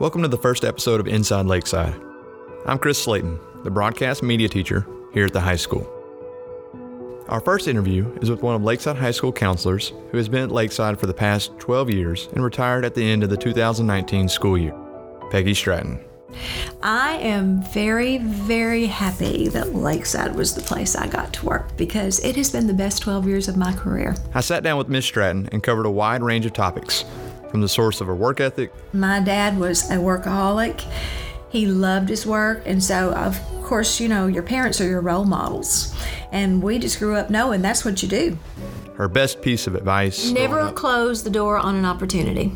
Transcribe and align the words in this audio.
Welcome 0.00 0.22
to 0.22 0.28
the 0.28 0.38
first 0.38 0.64
episode 0.64 1.00
of 1.00 1.08
Inside 1.08 1.46
Lakeside. 1.46 1.92
I'm 2.66 2.78
Chris 2.78 3.02
Slayton, 3.02 3.36
the 3.64 3.70
broadcast 3.72 4.22
media 4.22 4.48
teacher 4.48 4.86
here 5.12 5.26
at 5.26 5.32
the 5.32 5.40
high 5.40 5.56
school. 5.56 5.92
Our 7.28 7.40
first 7.40 7.66
interview 7.66 8.16
is 8.22 8.30
with 8.30 8.40
one 8.40 8.54
of 8.54 8.62
Lakeside 8.62 8.94
High 8.94 9.10
School 9.10 9.32
counselors 9.32 9.88
who 10.12 10.16
has 10.16 10.28
been 10.28 10.44
at 10.44 10.52
Lakeside 10.52 11.00
for 11.00 11.06
the 11.06 11.14
past 11.14 11.50
12 11.58 11.90
years 11.90 12.28
and 12.32 12.44
retired 12.44 12.84
at 12.84 12.94
the 12.94 13.02
end 13.02 13.24
of 13.24 13.30
the 13.30 13.36
2019 13.36 14.28
school 14.28 14.56
year, 14.56 14.74
Peggy 15.32 15.52
Stratton. 15.52 15.98
I 16.80 17.14
am 17.16 17.64
very, 17.64 18.18
very 18.18 18.86
happy 18.86 19.48
that 19.48 19.74
Lakeside 19.74 20.36
was 20.36 20.54
the 20.54 20.60
place 20.60 20.94
I 20.94 21.08
got 21.08 21.32
to 21.32 21.46
work 21.46 21.76
because 21.76 22.20
it 22.20 22.36
has 22.36 22.50
been 22.50 22.68
the 22.68 22.72
best 22.72 23.02
12 23.02 23.26
years 23.26 23.48
of 23.48 23.56
my 23.56 23.72
career. 23.72 24.14
I 24.32 24.42
sat 24.42 24.62
down 24.62 24.78
with 24.78 24.88
Miss 24.88 25.06
Stratton 25.06 25.48
and 25.50 25.60
covered 25.60 25.86
a 25.86 25.90
wide 25.90 26.22
range 26.22 26.46
of 26.46 26.52
topics, 26.52 27.04
from 27.50 27.60
the 27.60 27.68
source 27.68 28.00
of 28.00 28.06
her 28.06 28.14
work 28.14 28.40
ethic. 28.40 28.72
My 28.92 29.20
dad 29.20 29.58
was 29.58 29.90
a 29.90 29.94
workaholic. 29.96 30.84
He 31.50 31.66
loved 31.66 32.08
his 32.08 32.26
work, 32.26 32.62
and 32.66 32.82
so 32.82 33.12
of 33.14 33.40
course, 33.62 34.00
you 34.00 34.08
know, 34.08 34.26
your 34.26 34.42
parents 34.42 34.80
are 34.80 34.88
your 34.88 35.00
role 35.00 35.24
models. 35.24 35.94
And 36.32 36.62
we 36.62 36.78
just 36.78 36.98
grew 36.98 37.16
up 37.16 37.30
knowing 37.30 37.62
that's 37.62 37.84
what 37.84 38.02
you 38.02 38.08
do. 38.08 38.38
Her 38.96 39.08
best 39.08 39.40
piece 39.42 39.66
of 39.66 39.74
advice 39.74 40.30
Never 40.30 40.72
close 40.72 41.22
the 41.22 41.30
door 41.30 41.56
on 41.58 41.76
an 41.76 41.84
opportunity. 41.84 42.52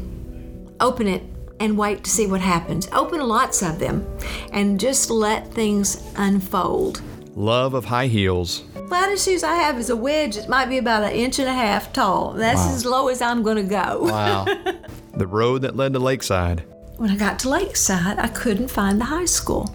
Open 0.80 1.06
it 1.06 1.23
and 1.60 1.79
wait 1.79 2.02
to 2.04 2.10
see 2.10 2.27
what 2.27 2.40
happens. 2.40 2.88
Open 2.93 3.20
lots 3.20 3.62
of 3.62 3.79
them 3.79 4.04
and 4.52 4.80
just 4.80 5.10
let 5.10 5.52
things 5.54 6.02
unfold. 6.16 7.01
love 7.37 7.74
of 7.74 7.84
high 7.84 8.09
heels, 8.09 8.65
Loudest 8.93 9.24
shoes 9.24 9.43
I 9.43 9.54
have 9.54 9.79
is 9.79 9.88
a 9.88 9.96
wedge. 9.96 10.37
It 10.37 10.51
might 10.51 10.66
be 10.66 10.77
about 10.77 11.02
an 11.02 11.12
inch 11.12 11.38
and 11.38 11.48
a 11.48 11.52
half 11.54 11.95
tall. 11.95 12.32
That's 12.34 12.60
as 12.60 12.84
low 12.84 13.09
as 13.09 13.23
I'm 13.23 13.43
going 13.43 13.56
to 13.56 13.62
go. 13.62 14.02
wow. 14.02 14.45
the 15.15 15.27
road 15.27 15.62
that 15.62 15.77
led 15.77 15.93
to 15.93 15.98
Lakeside, 15.98 16.65
When 16.97 17.11
I 17.11 17.16
got 17.16 17.39
to 17.41 17.48
Lakeside, 17.48 18.19
I 18.19 18.29
couldn't 18.29 18.69
find 18.69 19.01
the 19.01 19.05
high 19.05 19.25
school. 19.25 19.74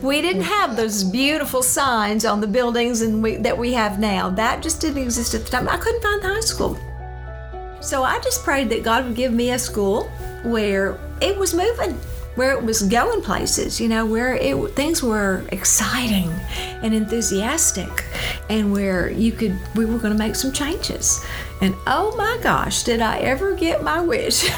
we 0.02 0.22
didn't 0.22 0.42
have 0.42 0.76
those 0.76 1.04
beautiful 1.04 1.62
signs 1.62 2.24
on 2.24 2.40
the 2.40 2.46
buildings 2.46 3.02
and 3.02 3.22
we, 3.22 3.36
that 3.36 3.56
we 3.56 3.72
have 3.74 3.98
now. 3.98 4.30
That 4.30 4.62
just 4.62 4.80
didn't 4.80 5.02
exist 5.02 5.34
at 5.34 5.44
the 5.44 5.50
time. 5.50 5.68
I 5.68 5.76
couldn't 5.76 6.02
find 6.02 6.22
the 6.22 6.28
high 6.28 6.40
school. 6.40 6.78
So 7.80 8.02
I 8.02 8.18
just 8.20 8.42
prayed 8.44 8.68
that 8.70 8.82
God 8.82 9.04
would 9.04 9.16
give 9.16 9.32
me 9.32 9.50
a 9.50 9.58
school 9.58 10.04
where 10.42 10.98
it 11.20 11.36
was 11.36 11.54
moving, 11.54 11.98
where 12.36 12.52
it 12.52 12.62
was 12.62 12.82
going 12.82 13.20
places, 13.22 13.80
you 13.80 13.88
know, 13.88 14.06
where 14.06 14.34
it 14.36 14.54
things 14.76 15.02
were 15.02 15.44
exciting 15.50 16.30
and 16.82 16.94
enthusiastic, 16.94 18.04
and 18.48 18.72
where 18.72 19.10
you 19.10 19.32
could 19.32 19.58
we 19.74 19.84
were 19.84 19.98
going 19.98 20.12
to 20.12 20.18
make 20.18 20.34
some 20.36 20.52
changes. 20.52 21.24
And 21.60 21.74
oh 21.86 22.14
my 22.16 22.38
gosh, 22.42 22.82
did 22.84 23.00
I 23.00 23.18
ever 23.18 23.54
get 23.54 23.82
my 23.82 24.00
wish? 24.00 24.48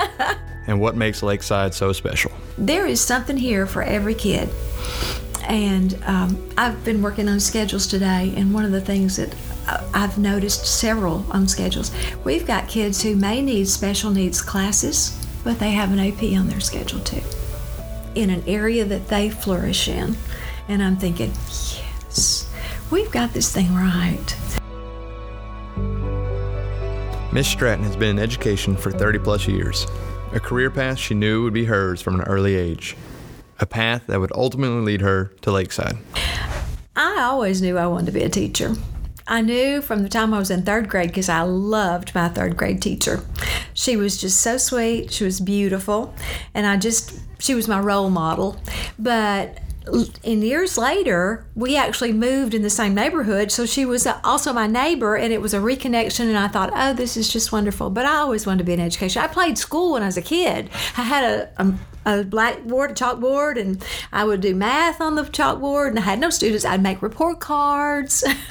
and 0.66 0.80
what 0.80 0.96
makes 0.96 1.22
Lakeside 1.22 1.74
so 1.74 1.92
special. 1.92 2.32
there 2.56 2.86
is 2.86 3.00
something 3.00 3.36
here 3.36 3.66
for 3.66 3.82
every 3.82 4.14
kid. 4.14 4.48
And 5.46 5.98
um, 6.04 6.50
I've 6.58 6.82
been 6.84 7.00
working 7.00 7.26
on 7.28 7.40
schedules 7.40 7.86
today, 7.86 8.34
and 8.36 8.52
one 8.52 8.64
of 8.66 8.70
the 8.72 8.80
things 8.82 9.16
that 9.16 9.34
I- 9.66 9.82
I've 9.94 10.18
noticed 10.18 10.66
several 10.66 11.24
on 11.30 11.48
schedules, 11.48 11.90
we've 12.24 12.46
got 12.46 12.68
kids 12.68 13.02
who 13.02 13.16
may 13.16 13.40
need 13.40 13.66
special 13.68 14.10
needs 14.10 14.42
classes, 14.42 15.12
but 15.48 15.58
they 15.60 15.70
have 15.70 15.90
an 15.90 15.98
AP 15.98 16.38
on 16.38 16.46
their 16.46 16.60
schedule 16.60 17.00
too, 17.00 17.22
in 18.14 18.28
an 18.28 18.44
area 18.46 18.84
that 18.84 19.08
they 19.08 19.30
flourish 19.30 19.88
in. 19.88 20.14
And 20.68 20.82
I'm 20.82 20.98
thinking, 20.98 21.30
yes, 21.30 22.52
we've 22.90 23.10
got 23.10 23.32
this 23.32 23.50
thing 23.50 23.74
right. 23.74 24.36
Miss 27.32 27.48
Stratton 27.48 27.82
has 27.86 27.96
been 27.96 28.18
in 28.18 28.22
education 28.22 28.76
for 28.76 28.90
30 28.90 29.20
plus 29.20 29.48
years, 29.48 29.86
a 30.34 30.38
career 30.38 30.70
path 30.70 30.98
she 30.98 31.14
knew 31.14 31.44
would 31.44 31.54
be 31.54 31.64
hers 31.64 32.02
from 32.02 32.20
an 32.20 32.26
early 32.26 32.54
age, 32.54 32.94
a 33.58 33.64
path 33.64 34.02
that 34.08 34.20
would 34.20 34.32
ultimately 34.34 34.82
lead 34.82 35.00
her 35.00 35.32
to 35.40 35.50
Lakeside. 35.50 35.96
I 36.94 37.22
always 37.22 37.62
knew 37.62 37.78
I 37.78 37.86
wanted 37.86 38.04
to 38.04 38.12
be 38.12 38.22
a 38.22 38.28
teacher. 38.28 38.74
I 39.28 39.42
knew 39.42 39.82
from 39.82 40.02
the 40.02 40.08
time 40.08 40.32
I 40.32 40.38
was 40.38 40.50
in 40.50 40.62
third 40.62 40.88
grade 40.88 41.10
because 41.10 41.28
I 41.28 41.42
loved 41.42 42.14
my 42.14 42.28
third 42.28 42.56
grade 42.56 42.80
teacher. 42.80 43.22
She 43.74 43.94
was 43.94 44.18
just 44.18 44.40
so 44.40 44.56
sweet, 44.56 45.12
she 45.12 45.24
was 45.24 45.38
beautiful, 45.38 46.14
and 46.54 46.66
I 46.66 46.78
just, 46.78 47.20
she 47.38 47.54
was 47.54 47.68
my 47.68 47.78
role 47.78 48.08
model. 48.08 48.56
But 48.98 49.58
in 50.22 50.42
years 50.42 50.76
later, 50.78 51.46
we 51.54 51.76
actually 51.76 52.12
moved 52.12 52.54
in 52.54 52.62
the 52.62 52.70
same 52.70 52.94
neighborhood, 52.94 53.50
so 53.50 53.66
she 53.66 53.84
was 53.84 54.06
uh, 54.06 54.18
also 54.24 54.52
my 54.52 54.66
neighbor, 54.66 55.16
and 55.16 55.32
it 55.32 55.40
was 55.40 55.54
a 55.54 55.58
reconnection. 55.58 56.26
And 56.28 56.38
I 56.38 56.48
thought, 56.48 56.70
oh, 56.74 56.92
this 56.92 57.16
is 57.16 57.30
just 57.30 57.52
wonderful. 57.52 57.90
But 57.90 58.06
I 58.06 58.16
always 58.16 58.46
wanted 58.46 58.58
to 58.58 58.64
be 58.64 58.72
in 58.72 58.80
education. 58.80 59.22
I 59.22 59.28
played 59.28 59.58
school 59.58 59.92
when 59.92 60.02
I 60.02 60.06
was 60.06 60.16
a 60.16 60.22
kid. 60.22 60.70
I 60.96 61.02
had 61.02 61.24
a, 61.24 61.62
a 61.62 61.74
a 62.04 62.24
blackboard, 62.24 62.92
a 62.92 62.94
chalkboard, 62.94 63.60
and 63.60 63.84
I 64.12 64.24
would 64.24 64.40
do 64.40 64.54
math 64.54 65.00
on 65.00 65.14
the 65.14 65.22
chalkboard. 65.24 65.88
And 65.88 65.98
I 65.98 66.02
had 66.02 66.18
no 66.18 66.30
students. 66.30 66.64
I'd 66.64 66.82
make 66.82 67.02
report 67.02 67.40
cards. 67.40 68.24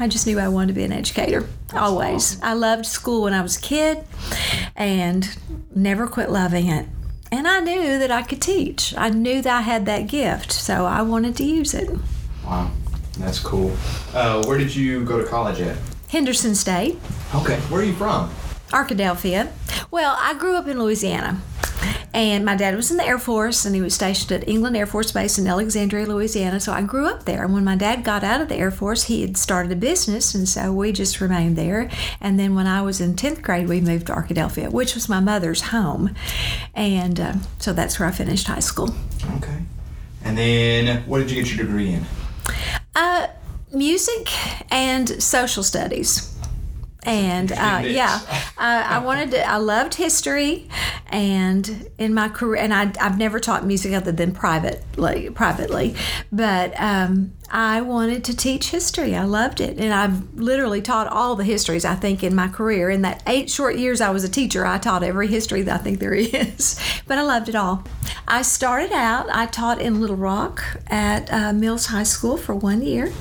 I 0.00 0.06
just 0.08 0.26
knew 0.26 0.38
I 0.38 0.48
wanted 0.48 0.68
to 0.68 0.72
be 0.74 0.84
an 0.84 0.92
educator. 0.92 1.48
Always. 1.72 2.40
I 2.42 2.52
loved 2.54 2.86
school 2.86 3.22
when 3.22 3.34
I 3.34 3.42
was 3.42 3.56
a 3.56 3.60
kid, 3.60 4.04
and 4.76 5.36
never 5.74 6.06
quit 6.06 6.30
loving 6.30 6.68
it. 6.68 6.86
And 7.30 7.46
I 7.46 7.60
knew 7.60 7.98
that 7.98 8.10
I 8.10 8.22
could 8.22 8.40
teach. 8.40 8.94
I 8.96 9.10
knew 9.10 9.42
that 9.42 9.54
I 9.58 9.60
had 9.60 9.84
that 9.86 10.06
gift, 10.06 10.50
so 10.52 10.86
I 10.86 11.02
wanted 11.02 11.36
to 11.36 11.44
use 11.44 11.74
it. 11.74 11.90
Wow, 12.44 12.70
that's 13.18 13.38
cool. 13.38 13.76
Uh, 14.14 14.42
where 14.46 14.56
did 14.56 14.74
you 14.74 15.04
go 15.04 15.20
to 15.22 15.28
college 15.28 15.60
at? 15.60 15.76
Henderson 16.08 16.54
State, 16.54 16.96
Okay, 17.34 17.56
where 17.68 17.82
are 17.82 17.84
you 17.84 17.92
from? 17.92 18.30
Arkadelphia. 18.70 19.50
Well, 19.90 20.16
I 20.18 20.34
grew 20.34 20.56
up 20.56 20.66
in 20.66 20.78
Louisiana. 20.78 21.40
And 22.14 22.44
my 22.44 22.56
dad 22.56 22.74
was 22.74 22.90
in 22.90 22.96
the 22.96 23.06
Air 23.06 23.18
Force 23.18 23.64
and 23.64 23.74
he 23.74 23.80
was 23.80 23.94
stationed 23.94 24.32
at 24.32 24.48
England 24.48 24.76
Air 24.76 24.86
Force 24.86 25.12
Base 25.12 25.38
in 25.38 25.46
Alexandria, 25.46 26.06
Louisiana. 26.06 26.58
So 26.58 26.72
I 26.72 26.82
grew 26.82 27.06
up 27.06 27.24
there. 27.24 27.44
And 27.44 27.52
when 27.52 27.64
my 27.64 27.76
dad 27.76 28.02
got 28.02 28.24
out 28.24 28.40
of 28.40 28.48
the 28.48 28.56
Air 28.56 28.70
Force, 28.70 29.04
he 29.04 29.20
had 29.20 29.36
started 29.36 29.70
a 29.70 29.76
business. 29.76 30.34
And 30.34 30.48
so 30.48 30.72
we 30.72 30.90
just 30.90 31.20
remained 31.20 31.56
there. 31.56 31.90
And 32.20 32.38
then 32.38 32.54
when 32.54 32.66
I 32.66 32.82
was 32.82 33.00
in 33.00 33.14
10th 33.14 33.42
grade, 33.42 33.68
we 33.68 33.80
moved 33.80 34.06
to 34.06 34.14
Arkadelphia, 34.14 34.70
which 34.72 34.94
was 34.94 35.08
my 35.08 35.20
mother's 35.20 35.60
home. 35.62 36.14
And 36.74 37.20
uh, 37.20 37.34
so 37.58 37.72
that's 37.72 38.00
where 38.00 38.08
I 38.08 38.12
finished 38.12 38.46
high 38.46 38.60
school. 38.60 38.94
Okay. 39.36 39.62
And 40.24 40.36
then, 40.36 41.04
what 41.06 41.18
did 41.18 41.30
you 41.30 41.42
get 41.42 41.54
your 41.54 41.64
degree 41.64 41.92
in? 41.92 42.04
Uh, 42.94 43.28
music 43.72 44.28
and 44.72 45.22
social 45.22 45.62
studies. 45.62 46.37
And 47.04 47.52
uh, 47.52 47.82
yeah, 47.84 48.20
I, 48.58 48.96
I 48.96 48.98
wanted 48.98 49.30
to. 49.30 49.48
I 49.48 49.56
loved 49.56 49.94
history, 49.94 50.68
and 51.06 51.88
in 51.96 52.12
my 52.12 52.28
career, 52.28 52.60
and 52.60 52.74
I, 52.74 52.92
I've 53.00 53.16
never 53.16 53.38
taught 53.38 53.64
music 53.64 53.94
other 53.94 54.12
than 54.12 54.32
privately, 54.32 55.30
privately, 55.30 55.94
but 56.32 56.78
um, 56.78 57.32
I 57.50 57.80
wanted 57.80 58.24
to 58.24 58.36
teach 58.36 58.70
history. 58.70 59.16
I 59.16 59.24
loved 59.24 59.60
it, 59.60 59.78
and 59.78 59.92
I've 59.92 60.34
literally 60.34 60.82
taught 60.82 61.06
all 61.06 61.34
the 61.34 61.44
histories 61.44 61.84
I 61.84 61.94
think 61.94 62.22
in 62.22 62.34
my 62.34 62.48
career. 62.48 62.90
In 62.90 63.02
that 63.02 63.22
eight 63.26 63.50
short 63.50 63.76
years 63.76 64.00
I 64.00 64.10
was 64.10 64.22
a 64.22 64.28
teacher, 64.28 64.66
I 64.66 64.78
taught 64.78 65.02
every 65.02 65.28
history 65.28 65.62
that 65.62 65.80
I 65.80 65.82
think 65.82 65.98
there 65.98 66.12
is. 66.14 66.78
but 67.06 67.16
I 67.16 67.22
loved 67.22 67.48
it 67.48 67.54
all. 67.54 67.84
I 68.26 68.42
started 68.42 68.92
out. 68.92 69.28
I 69.30 69.46
taught 69.46 69.80
in 69.80 70.00
Little 70.00 70.16
Rock 70.16 70.62
at 70.88 71.32
uh, 71.32 71.52
Mills 71.52 71.86
High 71.86 72.02
School 72.02 72.36
for 72.36 72.54
one 72.54 72.82
year, 72.82 73.12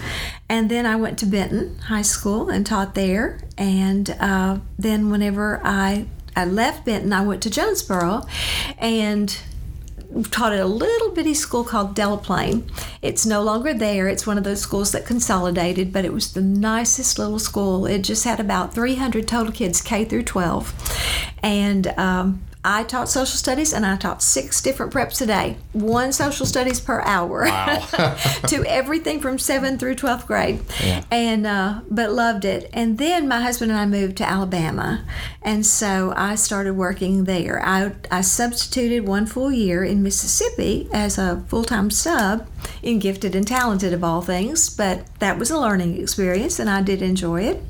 and 0.50 0.70
then 0.70 0.86
I 0.86 0.98
went 0.98 1.18
to 1.20 1.26
Benton 1.26 1.78
High 1.80 2.02
School 2.02 2.50
and 2.50 2.66
taught 2.66 2.96
there. 2.96 3.40
And 3.58 4.10
uh, 4.20 4.60
then 4.78 5.10
whenever 5.10 5.62
I 5.64 6.08
I 6.36 6.46
left 6.46 6.86
Benton, 6.86 7.14
I 7.14 7.22
went 7.22 7.42
to 7.44 7.50
Jonesboro, 7.50 8.24
and 8.78 9.36
taught 10.24 10.54
at 10.54 10.60
a 10.60 10.66
little 10.66 11.12
bitty 11.12 11.34
school 11.34 11.64
called 11.64 11.96
Delaplaine. 11.96 12.70
It's 13.02 13.26
no 13.26 13.42
longer 13.42 13.74
there. 13.74 14.08
It's 14.08 14.26
one 14.26 14.38
of 14.38 14.44
those 14.44 14.62
schools 14.62 14.92
that 14.92 15.06
consolidated, 15.06 15.92
but 15.92 16.06
it 16.06 16.14
was 16.14 16.34
the 16.34 16.42
nicest 16.42 17.20
little 17.20 17.40
school. 17.40 17.86
It 17.86 18.00
just 18.00 18.24
had 18.24 18.40
about 18.40 18.74
300 18.74 19.28
total 19.28 19.52
kids, 19.52 19.82
K 19.82 20.06
through 20.06 20.24
12. 20.24 21.34
And 21.44 21.88
um, 21.98 22.47
I 22.64 22.84
taught 22.84 23.08
social 23.08 23.38
studies 23.38 23.74
and 23.74 23.86
I 23.86 23.96
taught 23.96 24.22
six 24.22 24.62
different 24.62 24.92
preps 24.92 25.22
a 25.22 25.26
day, 25.26 25.58
one 25.74 26.12
social 26.12 26.46
studies 26.46 26.80
per 26.80 27.02
hour 27.02 27.46
to 28.48 28.64
everything 28.68 29.22
from 29.22 29.38
7th 29.38 29.80
through 29.80 29.96
12th 29.96 30.26
grade. 30.26 30.60
And, 31.12 31.46
uh, 31.48 31.82
but 31.90 32.12
loved 32.12 32.46
it. 32.46 32.70
And 32.74 32.98
then 32.98 33.28
my 33.28 33.42
husband 33.42 33.72
and 33.72 33.80
I 33.80 33.86
moved 33.86 34.18
to 34.18 34.28
Alabama. 34.28 35.06
And 35.42 35.66
so 35.66 36.14
I 36.16 36.36
started 36.36 36.74
working 36.74 37.24
there. 37.24 37.66
I, 37.66 37.94
I 38.12 38.22
substituted 38.22 39.08
one 39.08 39.26
full 39.26 39.52
year 39.52 39.84
in 39.84 40.04
Mississippi 40.04 40.90
as 40.92 41.18
a 41.18 41.44
full 41.48 41.64
time 41.64 41.90
sub 41.90 42.48
in 42.82 43.00
Gifted 43.00 43.36
and 43.36 43.48
Talented, 43.48 43.94
of 43.94 44.04
all 44.04 44.22
things. 44.22 44.70
But 44.70 45.06
that 45.20 45.38
was 45.38 45.52
a 45.52 45.60
learning 45.60 46.02
experience 46.02 46.60
and 46.60 46.70
I 46.70 46.82
did 46.82 47.02
enjoy 47.02 47.44
it. 47.44 47.64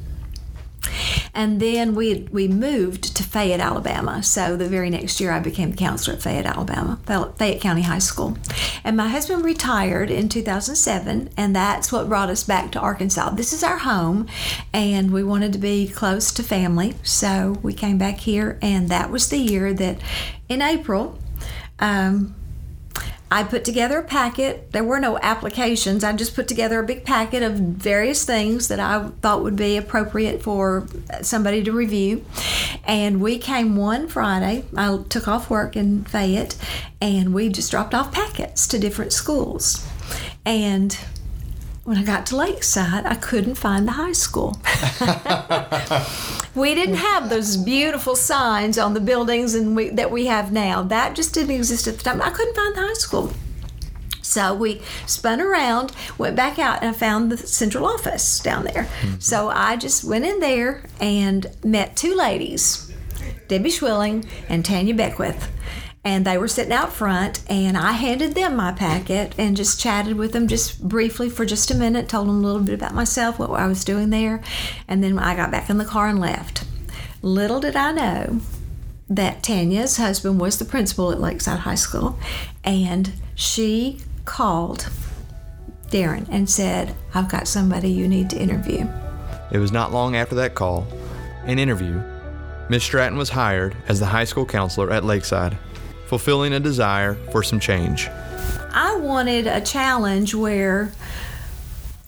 And 1.34 1.60
then 1.60 1.96
we 1.96 2.28
we 2.32 2.48
moved 2.48 3.16
to 3.16 3.24
Fayette, 3.24 3.60
Alabama. 3.60 4.24
So 4.24 4.56
the 4.56 4.68
very 4.68 4.90
next 4.90 5.20
year, 5.20 5.32
I 5.32 5.40
became 5.40 5.72
the 5.72 5.78
counselor 5.78 6.16
at 6.18 6.24
Fayette, 6.24 6.46
Alabama, 6.46 7.00
Fayette 7.06 7.62
County 7.62 7.84
High 7.84 8.00
School. 8.00 8.38
And 8.84 8.98
my 8.98 9.08
husband 9.08 9.44
retired 9.44 10.10
in 10.10 10.30
2007, 10.30 11.30
and 11.38 11.56
that's 11.56 11.92
what 11.92 12.10
brought 12.10 12.30
us 12.30 12.44
back 12.44 12.72
to 12.72 12.80
Arkansas. 12.80 13.32
This 13.32 13.54
is 13.54 13.64
our 13.64 13.78
home, 13.78 14.28
and 14.74 15.12
we 15.12 15.24
wanted 15.24 15.54
to 15.54 15.60
be 15.60 15.88
close 15.88 16.32
to 16.34 16.44
family, 16.44 16.96
so 17.04 17.58
we 17.62 17.74
came 17.74 17.98
back 17.98 18.18
here. 18.20 18.58
And 18.62 18.90
that 18.90 19.12
was 19.12 19.30
the 19.30 19.38
year 19.38 19.74
that, 19.74 20.00
in 20.50 20.62
April. 20.62 21.18
Um, 21.80 22.34
I 23.30 23.44
put 23.44 23.66
together 23.66 24.00
a 24.00 24.04
packet. 24.04 24.72
There 24.72 24.84
were 24.84 25.00
no 25.00 25.20
applications. 25.20 26.04
I 26.04 26.14
just 26.14 26.34
put 26.34 26.48
together 26.48 26.80
a 26.80 26.86
big 26.86 27.04
packet 27.04 27.44
of 27.44 27.54
various 27.56 28.24
things 28.24 28.70
that 28.70 28.80
I 28.80 29.10
thought 29.22 29.44
would 29.44 29.58
be 29.58 29.76
appropriate 29.76 30.42
for 30.42 30.88
somebody 31.22 31.64
to 31.64 31.72
review. 31.72 32.26
And 32.86 33.20
we 33.20 33.38
came 33.38 33.76
one 33.76 34.08
Friday. 34.08 34.64
I 34.76 35.00
took 35.10 35.28
off 35.28 35.50
work 35.50 35.76
in 35.76 36.06
Fayette 36.06 36.56
and 37.02 37.34
we 37.34 37.50
just 37.50 37.70
dropped 37.70 37.94
off 37.94 38.14
packets 38.14 38.68
to 38.70 38.80
different 38.80 39.12
schools. 39.12 39.86
And 40.46 40.98
when 41.88 41.98
I 41.98 42.04
got 42.04 42.26
to 42.26 42.36
Lakeside, 42.36 43.06
I 43.06 43.16
couldn't 43.16 43.56
find 43.56 43.88
the 43.88 43.94
high 43.94 44.12
school. 44.12 44.60
we 46.54 46.76
didn't 46.76 46.96
have 46.96 47.30
those 47.30 47.56
beautiful 47.56 48.14
signs 48.14 48.78
on 48.78 48.94
the 48.94 49.00
buildings 49.00 49.56
and 49.56 49.74
we, 49.74 49.88
that 49.92 50.12
we 50.12 50.26
have 50.26 50.52
now. 50.52 50.84
That 50.84 51.16
just 51.16 51.34
didn't 51.34 51.56
exist 51.56 51.88
at 51.88 51.98
the 51.98 52.04
time. 52.04 52.22
I 52.22 52.30
couldn't 52.30 52.56
find 52.56 52.76
the 52.76 52.82
high 52.82 52.94
school. 52.96 53.32
So 54.22 54.54
we 54.54 54.82
spun 55.06 55.40
around, 55.40 55.94
went 56.18 56.36
back 56.36 56.60
out, 56.60 56.82
and 56.82 56.90
I 56.90 56.92
found 56.92 57.32
the 57.32 57.38
central 57.38 57.86
office 57.86 58.42
down 58.42 58.66
there. 58.66 58.84
Mm-hmm. 58.84 59.20
So 59.20 59.48
I 59.48 59.78
just 59.78 60.04
went 60.04 60.26
in 60.26 60.42
there 60.42 60.84
and 61.00 61.48
met 61.64 61.96
two 61.96 62.16
ladies, 62.16 62.92
Debbie 63.48 63.70
Schwilling 63.70 64.28
and 64.50 64.66
Tanya 64.66 64.94
Beckwith 64.94 65.50
and 66.04 66.26
they 66.26 66.38
were 66.38 66.48
sitting 66.48 66.74
out 66.74 66.94
front 66.94 67.44
and 67.50 67.78
i 67.78 67.92
handed 67.92 68.34
them 68.34 68.56
my 68.56 68.72
packet 68.72 69.34
and 69.38 69.58
just 69.58 69.80
chatted 69.80 70.16
with 70.16 70.32
them 70.32 70.48
just 70.48 70.88
briefly 70.88 71.30
for 71.30 71.46
just 71.46 71.72
a 71.72 71.76
minute 71.76 72.08
told 72.08 72.28
them 72.28 72.38
a 72.38 72.46
little 72.46 72.62
bit 72.62 72.76
about 72.76 72.94
myself 72.94 73.40
what 73.40 73.50
i 73.52 73.68
was 73.68 73.84
doing 73.84 74.10
there 74.10 74.42
and 74.88 75.04
then 75.04 75.18
i 75.20 75.36
got 75.36 75.52
back 75.52 75.70
in 75.70 75.78
the 75.78 75.86
car 75.86 76.08
and 76.08 76.20
left. 76.20 76.64
Little 77.22 77.60
did 77.60 77.76
i 77.76 77.92
know 77.92 78.40
that 79.10 79.42
tanya's 79.44 79.98
husband 79.98 80.40
was 80.40 80.60
the 80.60 80.66
principal 80.66 81.12
at 81.12 81.20
lakeside 81.20 81.60
high 81.60 81.76
school 81.76 82.18
and 82.64 83.14
she 83.36 84.00
called 84.26 84.90
darren 85.88 86.28
and 86.30 86.50
said 86.50 86.94
i've 87.14 87.30
got 87.30 87.48
somebody 87.48 87.90
you 87.90 88.08
need 88.08 88.30
to 88.30 88.38
interview. 88.38 88.88
It 89.52 89.60
was 89.60 89.72
not 89.72 89.94
long 89.94 90.16
after 90.16 90.36
that 90.36 90.56
call 90.56 90.86
an 91.46 91.60
interview. 91.60 92.02
Miss 92.70 92.84
Stratton 92.84 93.18
was 93.18 93.30
hired 93.30 93.78
as 93.88 94.00
the 94.00 94.06
high 94.06 94.26
school 94.26 94.46
counselor 94.46 94.92
at 94.92 95.06
Lakeside 95.06 95.58
fulfilling 96.08 96.54
a 96.54 96.60
desire 96.60 97.16
for 97.32 97.44
some 97.44 97.60
change. 97.60 98.08
I 98.74 98.96
wanted 98.98 99.48
a 99.48 99.62
challenge 99.62 100.34
where 100.34 100.92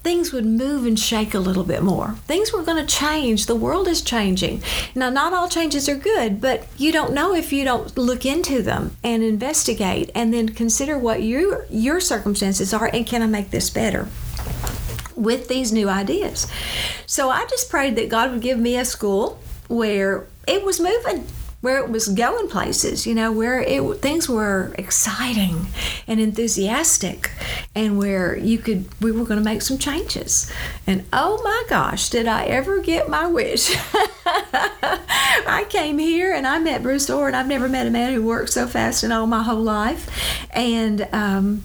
things 0.02 0.32
would 0.32 0.46
move 0.46 0.86
and 0.86 0.98
shake 0.98 1.34
a 1.34 1.40
little 1.40 1.64
bit 1.64 1.84
more. 1.84 2.16
Things 2.26 2.54
were 2.54 2.64
going 2.64 2.84
to 2.84 2.96
change. 2.96 3.46
The 3.46 3.56
world 3.56 3.88
is 3.88 4.02
changing. 4.02 4.64
Now, 4.96 5.10
not 5.10 5.34
all 5.34 5.50
changes 5.50 5.90
are 5.90 5.96
good, 5.96 6.40
but 6.40 6.66
you 6.78 6.92
don't 6.92 7.14
know 7.14 7.36
if 7.36 7.52
you 7.52 7.64
don't 7.66 7.98
look 7.98 8.26
into 8.26 8.62
them 8.62 8.96
and 9.04 9.24
investigate 9.24 10.10
and 10.16 10.34
then 10.34 10.50
consider 10.50 10.98
what 10.98 11.22
your 11.24 11.66
your 11.70 12.00
circumstances 12.00 12.74
are 12.74 12.90
and 12.94 13.06
can 13.06 13.22
I 13.22 13.28
make 13.28 13.52
this 13.52 13.70
better 13.70 14.08
with 15.16 15.50
these 15.50 15.74
new 15.74 15.90
ideas. 15.90 16.48
So 17.06 17.30
I 17.30 17.46
just 17.48 17.70
prayed 17.70 17.98
that 17.98 18.08
God 18.10 18.32
would 18.32 18.42
give 18.42 18.58
me 18.58 18.78
a 18.78 18.86
school 18.86 19.38
where 19.68 20.26
it 20.48 20.64
was 20.64 20.80
moving 20.80 21.28
where 21.62 21.78
it 21.78 21.90
was 21.90 22.08
going 22.08 22.48
places, 22.48 23.06
you 23.06 23.14
know, 23.14 23.32
where 23.32 23.60
it 23.60 23.82
things 24.02 24.30
were 24.30 24.74
exciting 24.78 25.68
and 26.08 26.20
enthusiastic, 26.20 27.32
and 27.76 27.98
where 27.98 28.38
you 28.38 28.58
could 28.58 28.86
we 29.02 29.12
were 29.12 29.26
going 29.26 29.40
to 29.40 29.44
make 29.44 29.62
some 29.62 29.78
changes. 29.78 30.52
And 30.88 31.06
oh 31.12 31.42
my 31.44 31.64
gosh, 31.70 32.10
did 32.10 32.28
I 32.28 32.46
ever 32.46 32.80
get 32.80 33.10
my 33.10 33.28
wish? 33.28 33.76
I 34.26 35.66
came 35.70 35.98
here 35.98 36.34
and 36.34 36.48
I 36.48 36.60
met 36.60 36.84
Bruce 36.84 37.10
Orr, 37.10 37.28
and 37.28 37.36
I've 37.36 37.48
never 37.48 37.68
met 37.68 37.88
a 37.88 37.92
man 37.92 38.14
who 38.14 38.24
worked 38.24 38.52
so 38.52 38.68
fast 38.68 39.04
in 39.04 39.12
all 39.12 39.28
my 39.28 39.44
whole 39.44 39.64
life, 39.64 40.10
and. 40.52 41.08
Um, 41.12 41.64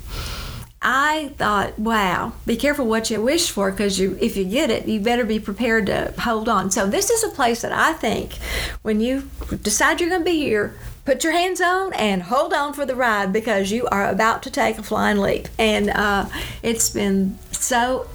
I 0.87 1.33
thought, 1.39 1.79
wow, 1.79 2.35
be 2.45 2.57
careful 2.57 2.87
what 2.87 3.11
you 3.11 3.23
wish 3.23 3.51
for 3.51 3.71
because 3.71 3.99
you, 3.99 4.19
if 4.21 4.37
you 4.37 4.45
get 4.45 4.71
it, 4.71 4.87
you 4.87 5.01
better 5.01 5.25
be 5.25 5.41
prepared 5.41 5.87
to 5.87 6.13
hold 6.19 6.47
on. 6.47 6.71
So, 6.71 6.87
this 6.87 7.09
is 7.09 7.25
a 7.25 7.31
place 7.31 7.63
that 7.63 7.73
I 7.73 7.95
think 7.95 8.35
when 8.83 9.01
you 9.01 9.31
decide 9.63 9.99
you're 9.99 10.11
going 10.11 10.21
to 10.21 10.31
be 10.31 10.39
here, 10.39 10.77
put 11.07 11.25
your 11.25 11.33
hands 11.33 11.63
on 11.63 11.95
and 11.95 12.25
hold 12.25 12.53
on 12.53 12.75
for 12.75 12.85
the 12.85 12.95
ride 12.95 13.33
because 13.33 13.71
you 13.71 13.87
are 13.87 14.11
about 14.11 14.43
to 14.43 14.51
take 14.51 14.77
a 14.77 14.83
flying 14.83 15.17
leap. 15.17 15.49
And 15.59 15.89
uh, 15.89 16.27
it's 16.63 16.91
been 16.91 17.39
so 17.51 18.07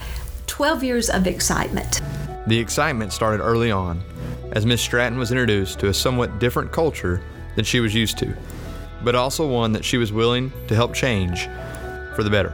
12 0.46 0.84
years 0.84 1.10
of 1.10 1.26
excitement. 1.26 2.02
The 2.46 2.60
excitement 2.60 3.14
started 3.14 3.42
early 3.42 3.72
on 3.72 4.04
as 4.52 4.68
Miss 4.68 4.82
Stratton 4.82 5.18
was 5.18 5.32
introduced 5.32 5.80
to 5.80 5.88
a 5.88 5.94
somewhat 5.94 6.38
different 6.38 6.72
culture 6.72 7.24
than 7.56 7.66
she 7.66 7.80
was 7.80 7.96
used 7.96 8.20
to, 8.20 8.32
but 9.04 9.16
also 9.16 9.48
one 9.48 9.72
that 9.72 9.84
she 9.84 9.98
was 9.98 10.14
willing 10.14 10.52
to 10.68 10.76
help 10.76 10.94
change 10.94 11.48
for 12.16 12.24
the 12.24 12.30
better. 12.30 12.54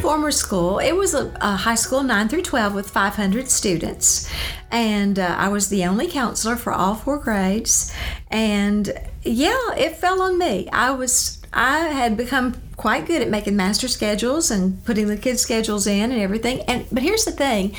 Former 0.00 0.30
school, 0.30 0.78
it 0.78 0.92
was 0.92 1.14
a, 1.14 1.32
a 1.40 1.56
high 1.56 1.74
school 1.74 2.02
9 2.02 2.28
through 2.28 2.42
12 2.42 2.74
with 2.74 2.90
500 2.90 3.48
students. 3.48 4.30
And 4.70 5.18
uh, 5.18 5.34
I 5.38 5.48
was 5.48 5.68
the 5.68 5.84
only 5.84 6.08
counselor 6.08 6.56
for 6.56 6.72
all 6.72 6.94
four 6.94 7.18
grades. 7.18 7.92
And 8.30 8.92
yeah, 9.22 9.74
it 9.76 9.96
fell 9.96 10.22
on 10.22 10.38
me. 10.38 10.68
I 10.72 10.92
was 10.92 11.42
I 11.52 11.80
had 11.88 12.16
become 12.16 12.54
quite 12.76 13.06
good 13.06 13.20
at 13.20 13.28
making 13.28 13.56
master 13.56 13.86
schedules 13.86 14.50
and 14.50 14.82
putting 14.84 15.06
the 15.06 15.16
kids' 15.16 15.42
schedules 15.42 15.86
in 15.86 16.10
and 16.10 16.20
everything. 16.20 16.60
And 16.62 16.86
but 16.90 17.02
here's 17.02 17.24
the 17.24 17.32
thing, 17.32 17.76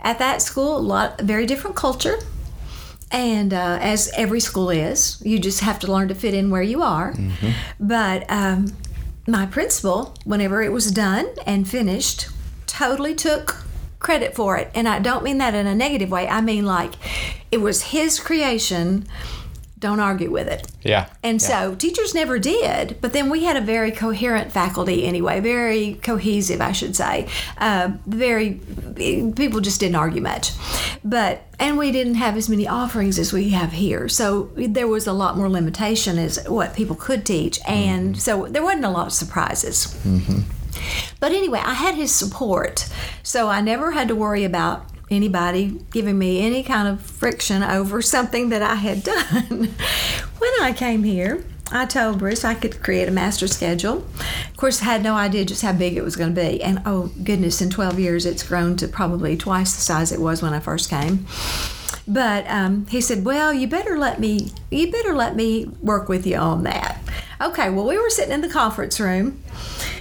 at 0.00 0.18
that 0.18 0.42
school, 0.42 0.76
a 0.76 0.80
lot 0.80 1.20
very 1.20 1.46
different 1.46 1.76
culture, 1.76 2.18
and 3.12 3.54
uh, 3.54 3.78
as 3.80 4.10
every 4.16 4.40
school 4.40 4.70
is, 4.70 5.22
you 5.24 5.38
just 5.38 5.60
have 5.60 5.78
to 5.80 5.92
learn 5.92 6.08
to 6.08 6.14
fit 6.14 6.34
in 6.34 6.50
where 6.50 6.62
you 6.62 6.82
are. 6.82 7.12
Mm-hmm. 7.12 7.50
But 7.78 8.24
um, 8.28 8.72
my 9.26 9.46
principal, 9.46 10.14
whenever 10.24 10.62
it 10.62 10.72
was 10.72 10.90
done 10.90 11.28
and 11.46 11.68
finished, 11.68 12.28
totally 12.66 13.14
took 13.14 13.64
credit 13.98 14.34
for 14.34 14.56
it. 14.56 14.70
And 14.74 14.88
I 14.88 14.98
don't 14.98 15.22
mean 15.22 15.38
that 15.38 15.54
in 15.54 15.66
a 15.66 15.74
negative 15.74 16.10
way. 16.10 16.26
I 16.28 16.40
mean, 16.40 16.66
like, 16.66 16.94
it 17.50 17.58
was 17.58 17.82
his 17.82 18.18
creation 18.18 19.06
don't 19.82 20.00
argue 20.00 20.30
with 20.30 20.48
it. 20.48 20.66
Yeah. 20.82 21.08
And 21.22 21.42
yeah. 21.42 21.48
so 21.48 21.74
teachers 21.74 22.14
never 22.14 22.38
did, 22.38 22.98
but 23.02 23.12
then 23.12 23.28
we 23.28 23.44
had 23.44 23.56
a 23.56 23.60
very 23.60 23.90
coherent 23.90 24.52
faculty 24.52 25.04
anyway, 25.04 25.40
very 25.40 25.94
cohesive, 25.94 26.60
I 26.60 26.72
should 26.72 26.96
say. 26.96 27.28
Uh, 27.58 27.90
very, 28.06 28.60
people 28.94 29.60
just 29.60 29.80
didn't 29.80 29.96
argue 29.96 30.22
much. 30.22 30.52
But, 31.04 31.42
and 31.58 31.76
we 31.76 31.90
didn't 31.90 32.14
have 32.14 32.36
as 32.36 32.48
many 32.48 32.66
offerings 32.66 33.18
as 33.18 33.32
we 33.32 33.50
have 33.50 33.72
here. 33.72 34.08
So 34.08 34.50
there 34.56 34.86
was 34.86 35.06
a 35.08 35.12
lot 35.12 35.36
more 35.36 35.50
limitation 35.50 36.16
as 36.16 36.42
what 36.46 36.74
people 36.74 36.94
could 36.94 37.26
teach. 37.26 37.58
And 37.66 38.10
mm-hmm. 38.10 38.20
so 38.20 38.46
there 38.46 38.62
wasn't 38.62 38.84
a 38.84 38.90
lot 38.90 39.08
of 39.08 39.12
surprises. 39.12 39.98
Mm-hmm. 40.04 40.42
But 41.18 41.32
anyway, 41.32 41.60
I 41.60 41.74
had 41.74 41.96
his 41.96 42.14
support. 42.14 42.88
So 43.24 43.48
I 43.48 43.60
never 43.60 43.90
had 43.90 44.06
to 44.08 44.14
worry 44.14 44.44
about 44.44 44.86
anybody 45.12 45.80
giving 45.90 46.18
me 46.18 46.40
any 46.40 46.62
kind 46.62 46.88
of 46.88 47.00
friction 47.00 47.62
over 47.62 48.02
something 48.02 48.48
that 48.48 48.62
I 48.62 48.76
had 48.76 49.02
done. 49.04 49.74
when 50.38 50.52
I 50.60 50.72
came 50.76 51.04
here, 51.04 51.44
I 51.70 51.86
told 51.86 52.18
Bruce 52.18 52.44
I 52.44 52.54
could 52.54 52.82
create 52.82 53.08
a 53.08 53.12
master 53.12 53.46
schedule. 53.46 53.98
Of 54.50 54.56
course, 54.56 54.82
I 54.82 54.86
had 54.86 55.02
no 55.02 55.14
idea 55.14 55.44
just 55.44 55.62
how 55.62 55.72
big 55.72 55.96
it 55.96 56.02
was 56.02 56.16
going 56.16 56.34
to 56.34 56.40
be. 56.40 56.62
And 56.62 56.82
oh, 56.84 57.10
goodness, 57.24 57.62
in 57.62 57.70
12 57.70 57.98
years, 57.98 58.26
it's 58.26 58.46
grown 58.46 58.76
to 58.76 58.88
probably 58.88 59.36
twice 59.36 59.74
the 59.74 59.80
size 59.80 60.12
it 60.12 60.20
was 60.20 60.42
when 60.42 60.52
I 60.52 60.60
first 60.60 60.90
came. 60.90 61.26
But 62.06 62.44
um, 62.48 62.86
he 62.88 63.00
said, 63.00 63.24
"Well, 63.24 63.54
you 63.54 63.68
better 63.68 63.96
let 63.96 64.18
me. 64.18 64.50
You 64.70 64.90
better 64.90 65.14
let 65.14 65.36
me 65.36 65.66
work 65.80 66.08
with 66.08 66.26
you 66.26 66.36
on 66.36 66.64
that." 66.64 66.98
Okay. 67.40 67.70
Well, 67.70 67.86
we 67.86 67.96
were 67.96 68.10
sitting 68.10 68.32
in 68.32 68.40
the 68.40 68.48
conference 68.48 68.98
room, 68.98 69.40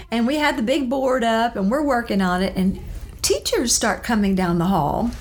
and 0.09 0.25
we 0.25 0.37
had 0.37 0.57
the 0.57 0.63
big 0.63 0.89
board 0.89 1.23
up, 1.23 1.55
and 1.55 1.69
we're 1.69 1.83
working 1.83 2.19
on 2.19 2.41
it. 2.41 2.55
And 2.55 2.83
teachers 3.31 3.73
start 3.73 4.03
coming 4.03 4.35
down 4.35 4.57
the 4.57 4.65
hall, 4.65 5.11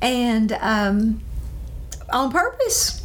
and 0.00 0.52
um, 0.60 1.20
on 2.12 2.30
purpose. 2.30 2.98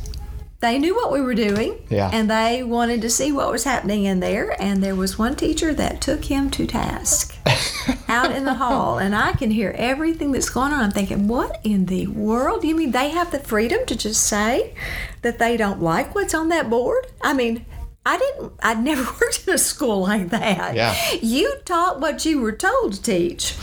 They 0.59 0.79
knew 0.79 0.95
what 0.95 1.11
we 1.11 1.21
were 1.21 1.35
doing, 1.35 1.85
yeah. 1.87 2.09
and 2.11 2.27
they 2.31 2.63
wanted 2.63 3.03
to 3.03 3.11
see 3.11 3.31
what 3.31 3.51
was 3.51 3.63
happening 3.63 4.05
in 4.05 4.21
there. 4.21 4.59
And 4.59 4.83
there 4.83 4.95
was 4.95 5.19
one 5.19 5.35
teacher 5.35 5.71
that 5.75 6.01
took 6.01 6.25
him 6.25 6.49
to 6.49 6.65
task 6.65 7.37
out 8.07 8.31
in 8.31 8.43
the 8.43 8.55
hall, 8.55 8.97
and 8.97 9.15
I 9.15 9.33
can 9.33 9.51
hear 9.51 9.75
everything 9.77 10.31
that's 10.31 10.49
going 10.49 10.73
on. 10.73 10.79
I'm 10.79 10.89
thinking, 10.89 11.27
what 11.27 11.59
in 11.63 11.85
the 11.85 12.07
world? 12.07 12.63
You 12.63 12.75
mean 12.75 12.89
they 12.89 13.09
have 13.09 13.31
the 13.31 13.39
freedom 13.39 13.85
to 13.85 13.95
just 13.95 14.25
say 14.25 14.73
that 15.21 15.37
they 15.37 15.57
don't 15.57 15.79
like 15.79 16.15
what's 16.15 16.33
on 16.33 16.49
that 16.49 16.71
board? 16.71 17.05
I 17.21 17.33
mean, 17.33 17.63
I 18.03 18.17
didn't. 18.17 18.53
I'd 18.63 18.81
never 18.81 19.03
worked 19.21 19.47
in 19.47 19.53
a 19.53 19.59
school 19.59 20.01
like 20.01 20.31
that. 20.31 20.75
Yeah. 20.75 20.95
You 21.21 21.53
taught 21.65 21.99
what 21.99 22.25
you 22.25 22.41
were 22.41 22.51
told 22.51 22.93
to 22.93 23.01
teach 23.03 23.53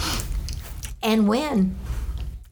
and 1.04 1.28
when. 1.28 1.76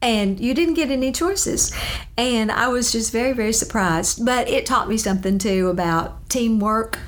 and 0.03 0.37
you 0.39 0.53
didn't 0.53 0.73
get 0.73 0.91
any 0.91 1.11
choices. 1.13 1.73
And 2.17 2.51
I 2.51 2.67
was 2.67 2.91
just 2.91 3.11
very, 3.11 3.31
very 3.31 3.53
surprised. 3.53 4.25
But 4.25 4.49
it 4.49 4.65
taught 4.65 4.89
me 4.89 4.97
something 4.97 5.37
too 5.37 5.69
about 5.69 6.29
teamwork. 6.29 6.99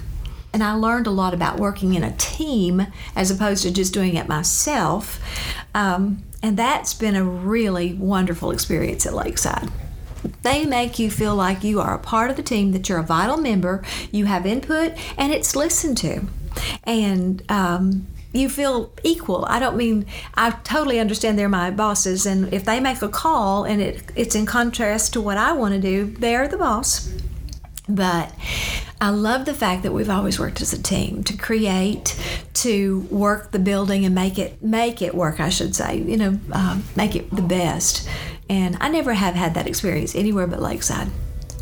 And 0.53 0.63
I 0.63 0.73
learned 0.75 1.05
a 1.05 1.11
lot 1.11 1.33
about 1.33 1.59
working 1.59 1.93
in 1.95 2.03
a 2.03 2.15
team 2.15 2.87
as 3.13 3.29
opposed 3.29 3.63
to 3.63 3.71
just 3.71 3.93
doing 3.93 4.15
it 4.15 4.29
myself. 4.29 5.19
Um, 5.75 6.23
and 6.41 6.55
that's 6.55 6.93
been 6.93 7.17
a 7.17 7.23
really 7.25 7.93
wonderful 7.93 8.51
experience 8.51 9.05
at 9.05 9.13
Lakeside. 9.13 9.69
They 10.43 10.65
make 10.65 10.97
you 10.97 11.11
feel 11.11 11.35
like 11.35 11.65
you 11.65 11.81
are 11.81 11.93
a 11.93 11.99
part 11.99 12.29
of 12.29 12.37
the 12.37 12.43
team, 12.43 12.71
that 12.71 12.87
you're 12.87 12.99
a 12.99 13.03
vital 13.03 13.35
member, 13.37 13.83
you 14.11 14.25
have 14.25 14.45
input, 14.45 14.93
and 15.17 15.33
it's 15.33 15.55
listened 15.55 15.97
to. 15.97 16.21
And 16.85 17.43
um, 17.51 18.07
you 18.35 18.49
feel 18.49 18.91
equal. 19.03 19.45
I 19.47 19.59
don't 19.59 19.77
mean 19.77 20.05
I 20.35 20.51
totally 20.51 20.99
understand 20.99 21.39
they're 21.39 21.49
my 21.49 21.71
bosses, 21.71 22.25
and 22.25 22.53
if 22.53 22.65
they 22.65 22.79
make 22.79 23.01
a 23.01 23.09
call 23.09 23.63
and 23.63 23.81
it, 23.81 24.03
it's 24.15 24.35
in 24.35 24.45
contrast 24.45 25.13
to 25.13 25.21
what 25.21 25.37
I 25.37 25.53
want 25.53 25.73
to 25.73 25.81
do, 25.81 26.05
they're 26.05 26.47
the 26.47 26.57
boss. 26.57 27.11
But 27.87 28.33
I 28.99 29.09
love 29.09 29.45
the 29.45 29.53
fact 29.53 29.83
that 29.83 29.91
we've 29.91 30.09
always 30.09 30.39
worked 30.39 30.61
as 30.61 30.73
a 30.73 30.81
team 30.81 31.23
to 31.25 31.37
create, 31.37 32.19
to 32.55 33.01
work 33.11 33.51
the 33.51 33.59
building 33.59 34.05
and 34.05 34.15
make 34.15 34.39
it 34.39 34.61
make 34.63 35.01
it 35.01 35.13
work. 35.13 35.39
I 35.39 35.49
should 35.49 35.75
say, 35.75 35.97
you 35.99 36.17
know, 36.17 36.39
uh, 36.51 36.79
make 36.95 37.15
it 37.15 37.29
the 37.29 37.41
best. 37.43 38.09
And 38.49 38.77
I 38.79 38.89
never 38.89 39.13
have 39.13 39.35
had 39.35 39.53
that 39.55 39.67
experience 39.67 40.15
anywhere 40.15 40.47
but 40.47 40.61
Lakeside. 40.61 41.09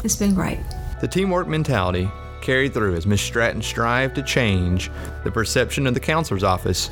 It's 0.04 0.16
been 0.16 0.34
great. 0.34 0.60
The 1.02 1.08
teamwork 1.08 1.48
mentality 1.48 2.10
carried 2.44 2.74
through 2.74 2.96
as 2.96 3.08
Ms. 3.08 3.22
Stratton 3.22 3.62
strived 3.62 4.16
to 4.16 4.22
change 4.22 4.92
the 5.24 5.32
perception 5.32 5.88
of 5.88 5.94
the 5.94 6.00
counselor's 6.00 6.44
office 6.44 6.92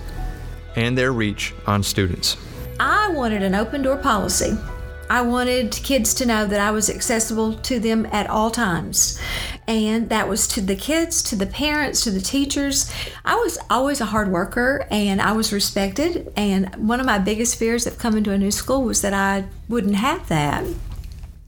and 0.76 0.98
their 0.98 1.12
reach 1.12 1.54
on 1.68 1.84
students. 1.84 2.38
I 2.80 3.10
wanted 3.10 3.44
an 3.44 3.54
open 3.54 3.84
door 3.84 3.98
policy. 3.98 4.58
I 5.10 5.22
wanted 5.22 5.72
kids 5.74 6.14
to 6.16 6.26
know 6.26 6.46
that 6.46 6.62
I 6.62 6.72
was 6.72 6.90
accessible 6.90 7.56
to 7.56 7.82
them 7.82 8.06
at 8.14 8.30
all 8.30 8.50
times. 8.50 9.22
And 9.68 10.10
that 10.10 10.30
was 10.30 10.48
to 10.50 10.62
the 10.62 10.76
kids, 10.76 11.22
to 11.24 11.36
the 11.36 11.46
parents, 11.46 12.06
to 12.06 12.12
the 12.12 12.22
teachers. 12.22 12.90
I 13.26 13.36
was 13.36 13.60
always 13.70 14.00
a 14.00 14.06
hard 14.06 14.32
worker 14.32 14.88
and 14.90 15.22
I 15.22 15.34
was 15.34 15.52
respected. 15.52 16.32
And 16.38 16.74
one 16.88 17.02
of 17.02 17.06
my 17.06 17.20
biggest 17.20 17.58
fears 17.58 17.86
of 17.86 17.98
coming 17.98 18.24
to 18.24 18.32
a 18.32 18.38
new 18.38 18.52
school 18.52 18.84
was 18.84 19.02
that 19.02 19.14
I 19.14 19.50
wouldn't 19.68 19.96
have 19.96 20.30
that. 20.30 20.64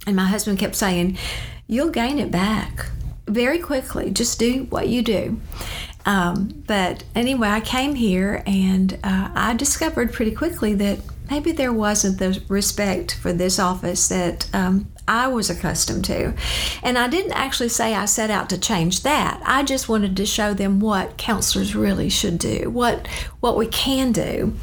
And 0.06 0.16
my 0.18 0.26
husband 0.26 0.60
kept 0.60 0.76
saying, 0.76 1.18
You'll 1.66 1.90
gain 1.90 2.20
it 2.20 2.30
back 2.30 2.88
very 3.28 3.60
quickly. 3.60 4.12
Just 4.12 4.40
do 4.40 4.66
what 4.70 4.90
you 4.90 5.02
do. 5.02 5.40
Um, 6.06 6.64
but 6.68 7.04
anyway, 7.16 7.48
I 7.48 7.62
came 7.62 7.96
here 7.96 8.44
and 8.46 8.94
uh, 9.04 9.30
I 9.34 9.54
discovered 9.54 10.12
pretty 10.12 10.32
quickly 10.32 10.74
that 10.76 11.00
maybe 11.30 11.52
there 11.52 11.72
wasn't 11.72 12.20
the 12.20 12.42
respect 12.50 13.16
for 13.16 13.32
this 13.32 13.58
office 13.58 14.10
that 14.10 14.54
um, 14.54 14.88
I 15.08 15.28
was 15.28 15.50
accustomed 15.50 16.06
to. 16.06 16.34
And 16.82 16.98
I 16.98 17.08
didn't 17.08 17.32
actually 17.32 17.70
say 17.70 17.94
I 17.94 18.06
set 18.06 18.30
out 18.30 18.50
to 18.50 18.58
change 18.58 19.04
that. 19.04 19.42
I 19.46 19.64
just 19.64 19.90
wanted 19.90 20.18
to 20.18 20.26
show 20.26 20.54
them 20.54 20.80
what 20.80 21.18
counselors 21.18 21.76
really 21.76 22.10
should 22.10 22.38
do, 22.38 22.70
what 22.70 23.08
what 23.40 23.58
we 23.58 23.68
can 23.68 24.12
do. 24.12 24.56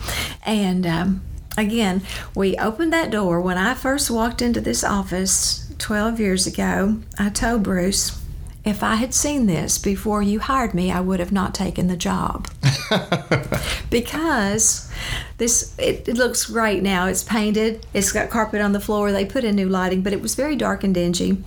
And 0.44 0.86
um, 0.86 1.22
again, 1.56 2.02
we 2.34 2.56
opened 2.56 2.92
that 2.92 3.10
door 3.10 3.40
when 3.40 3.58
I 3.58 3.74
first 3.74 4.10
walked 4.10 4.42
into 4.42 4.60
this 4.60 4.84
office 4.84 5.72
12 5.78 6.20
years 6.20 6.46
ago. 6.46 6.98
I 7.18 7.30
told 7.30 7.62
Bruce, 7.62 8.19
if 8.64 8.82
I 8.82 8.96
had 8.96 9.14
seen 9.14 9.46
this 9.46 9.78
before 9.78 10.22
you 10.22 10.40
hired 10.40 10.74
me, 10.74 10.90
I 10.92 11.00
would 11.00 11.20
have 11.20 11.32
not 11.32 11.54
taken 11.54 11.86
the 11.86 11.96
job. 11.96 12.48
because 13.90 14.90
this 15.38 15.74
it, 15.78 16.08
it, 16.08 16.16
looks 16.16 16.46
great 16.46 16.82
now. 16.82 17.06
It's 17.06 17.22
painted, 17.22 17.86
it's 17.94 18.12
got 18.12 18.28
carpet 18.30 18.60
on 18.60 18.72
the 18.72 18.80
floor, 18.80 19.12
they 19.12 19.24
put 19.24 19.44
in 19.44 19.56
new 19.56 19.68
lighting, 19.68 20.02
but 20.02 20.12
it 20.12 20.20
was 20.20 20.34
very 20.34 20.56
dark 20.56 20.84
and 20.84 20.94
dingy. 20.94 21.42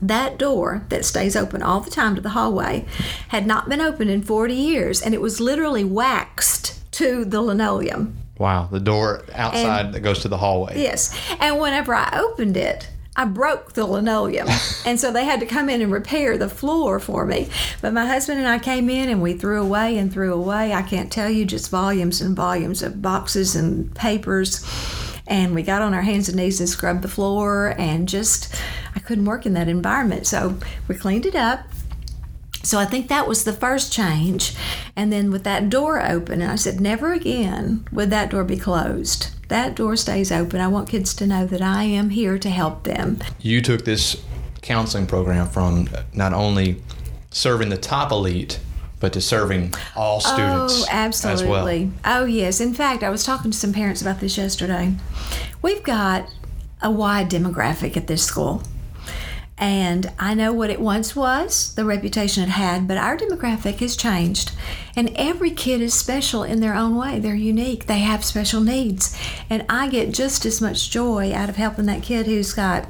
That 0.00 0.38
door 0.38 0.84
that 0.88 1.04
stays 1.04 1.36
open 1.36 1.62
all 1.62 1.80
the 1.80 1.90
time 1.90 2.16
to 2.16 2.20
the 2.20 2.30
hallway 2.30 2.86
had 3.28 3.46
not 3.46 3.68
been 3.68 3.80
opened 3.80 4.10
in 4.10 4.22
40 4.22 4.54
years 4.54 5.00
and 5.00 5.14
it 5.14 5.20
was 5.20 5.38
literally 5.38 5.84
waxed 5.84 6.80
to 6.92 7.24
the 7.24 7.40
linoleum. 7.40 8.16
Wow, 8.38 8.68
the 8.70 8.80
door 8.80 9.24
outside 9.32 9.86
and, 9.86 9.94
that 9.94 10.00
goes 10.00 10.20
to 10.20 10.28
the 10.28 10.38
hallway. 10.38 10.80
Yes. 10.80 11.16
And 11.38 11.60
whenever 11.60 11.94
I 11.94 12.18
opened 12.18 12.56
it, 12.56 12.88
I 13.14 13.26
broke 13.26 13.74
the 13.74 13.84
linoleum. 13.86 14.48
and 14.86 14.98
so 14.98 15.12
they 15.12 15.24
had 15.24 15.40
to 15.40 15.46
come 15.46 15.68
in 15.68 15.82
and 15.82 15.92
repair 15.92 16.38
the 16.38 16.48
floor 16.48 16.98
for 16.98 17.26
me. 17.26 17.48
But 17.80 17.92
my 17.92 18.06
husband 18.06 18.38
and 18.38 18.48
I 18.48 18.58
came 18.58 18.88
in 18.88 19.08
and 19.08 19.20
we 19.20 19.34
threw 19.34 19.60
away 19.60 19.98
and 19.98 20.12
threw 20.12 20.32
away. 20.32 20.72
I 20.72 20.82
can't 20.82 21.12
tell 21.12 21.28
you 21.28 21.44
just 21.44 21.70
volumes 21.70 22.20
and 22.20 22.34
volumes 22.34 22.82
of 22.82 23.02
boxes 23.02 23.54
and 23.54 23.94
papers. 23.94 24.66
And 25.26 25.54
we 25.54 25.62
got 25.62 25.82
on 25.82 25.94
our 25.94 26.02
hands 26.02 26.28
and 26.28 26.36
knees 26.36 26.58
and 26.58 26.68
scrubbed 26.68 27.02
the 27.02 27.08
floor 27.08 27.74
and 27.78 28.08
just, 28.08 28.54
I 28.94 29.00
couldn't 29.00 29.26
work 29.26 29.46
in 29.46 29.52
that 29.54 29.68
environment. 29.68 30.26
So 30.26 30.58
we 30.88 30.94
cleaned 30.94 31.26
it 31.26 31.34
up. 31.34 31.60
So 32.64 32.78
I 32.78 32.84
think 32.84 33.08
that 33.08 33.26
was 33.26 33.44
the 33.44 33.52
first 33.52 33.92
change. 33.92 34.54
And 34.96 35.12
then 35.12 35.30
with 35.30 35.44
that 35.44 35.68
door 35.68 36.00
open, 36.00 36.40
and 36.40 36.50
I 36.50 36.54
said, 36.54 36.80
never 36.80 37.12
again 37.12 37.84
would 37.92 38.10
that 38.10 38.30
door 38.30 38.44
be 38.44 38.56
closed 38.56 39.30
that 39.52 39.74
door 39.74 39.96
stays 39.96 40.32
open. 40.32 40.60
I 40.60 40.68
want 40.68 40.88
kids 40.88 41.12
to 41.16 41.26
know 41.26 41.44
that 41.46 41.60
I 41.60 41.84
am 41.84 42.08
here 42.08 42.38
to 42.38 42.48
help 42.48 42.84
them. 42.84 43.18
You 43.38 43.60
took 43.60 43.84
this 43.84 44.22
counseling 44.62 45.06
program 45.06 45.46
from 45.46 45.88
not 46.14 46.32
only 46.32 46.82
serving 47.30 47.68
the 47.68 47.76
top 47.76 48.10
elite, 48.12 48.60
but 48.98 49.12
to 49.12 49.20
serving 49.20 49.74
all 49.94 50.16
oh, 50.16 50.20
students. 50.20 50.84
Oh, 50.84 50.86
absolutely. 50.90 51.84
Well. 51.86 51.92
Oh, 52.04 52.24
yes. 52.24 52.60
In 52.60 52.72
fact, 52.72 53.02
I 53.02 53.10
was 53.10 53.24
talking 53.24 53.50
to 53.50 53.56
some 53.56 53.74
parents 53.74 54.00
about 54.00 54.20
this 54.20 54.38
yesterday. 54.38 54.94
We've 55.60 55.82
got 55.82 56.30
a 56.80 56.90
wide 56.90 57.28
demographic 57.28 57.96
at 57.96 58.06
this 58.06 58.24
school. 58.24 58.62
And 59.62 60.10
I 60.18 60.34
know 60.34 60.52
what 60.52 60.70
it 60.70 60.80
once 60.80 61.14
was, 61.14 61.72
the 61.76 61.84
reputation 61.84 62.42
it 62.42 62.48
had, 62.48 62.88
but 62.88 62.96
our 62.96 63.16
demographic 63.16 63.76
has 63.76 63.94
changed. 63.94 64.50
And 64.96 65.12
every 65.14 65.52
kid 65.52 65.80
is 65.80 65.94
special 65.94 66.42
in 66.42 66.58
their 66.58 66.74
own 66.74 66.96
way. 66.96 67.20
They're 67.20 67.36
unique, 67.36 67.86
they 67.86 68.00
have 68.00 68.24
special 68.24 68.60
needs. 68.60 69.16
And 69.48 69.64
I 69.68 69.88
get 69.88 70.10
just 70.10 70.44
as 70.44 70.60
much 70.60 70.90
joy 70.90 71.32
out 71.32 71.48
of 71.48 71.54
helping 71.54 71.86
that 71.86 72.02
kid 72.02 72.26
who's 72.26 72.52
got 72.52 72.88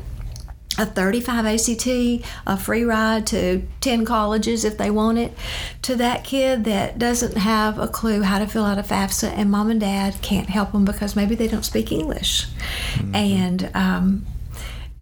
a 0.78 0.86
35 0.86 1.44
ACT, 1.44 2.26
a 2.46 2.56
free 2.56 2.84
ride 2.84 3.26
to 3.26 3.68
10 3.82 4.06
colleges 4.06 4.64
if 4.64 4.78
they 4.78 4.90
want 4.90 5.18
it, 5.18 5.36
to 5.82 5.94
that 5.96 6.24
kid 6.24 6.64
that 6.64 6.98
doesn't 6.98 7.36
have 7.36 7.78
a 7.78 7.86
clue 7.86 8.22
how 8.22 8.38
to 8.38 8.46
fill 8.46 8.64
out 8.64 8.78
a 8.78 8.82
FAFSA 8.82 9.28
and 9.36 9.50
mom 9.50 9.70
and 9.70 9.80
dad 9.80 10.14
can't 10.22 10.48
help 10.48 10.72
them 10.72 10.86
because 10.86 11.14
maybe 11.14 11.34
they 11.34 11.48
don't 11.48 11.66
speak 11.66 11.92
English. 11.92 12.46
Mm-hmm. 12.94 13.14
And 13.14 13.70
um, 13.74 14.26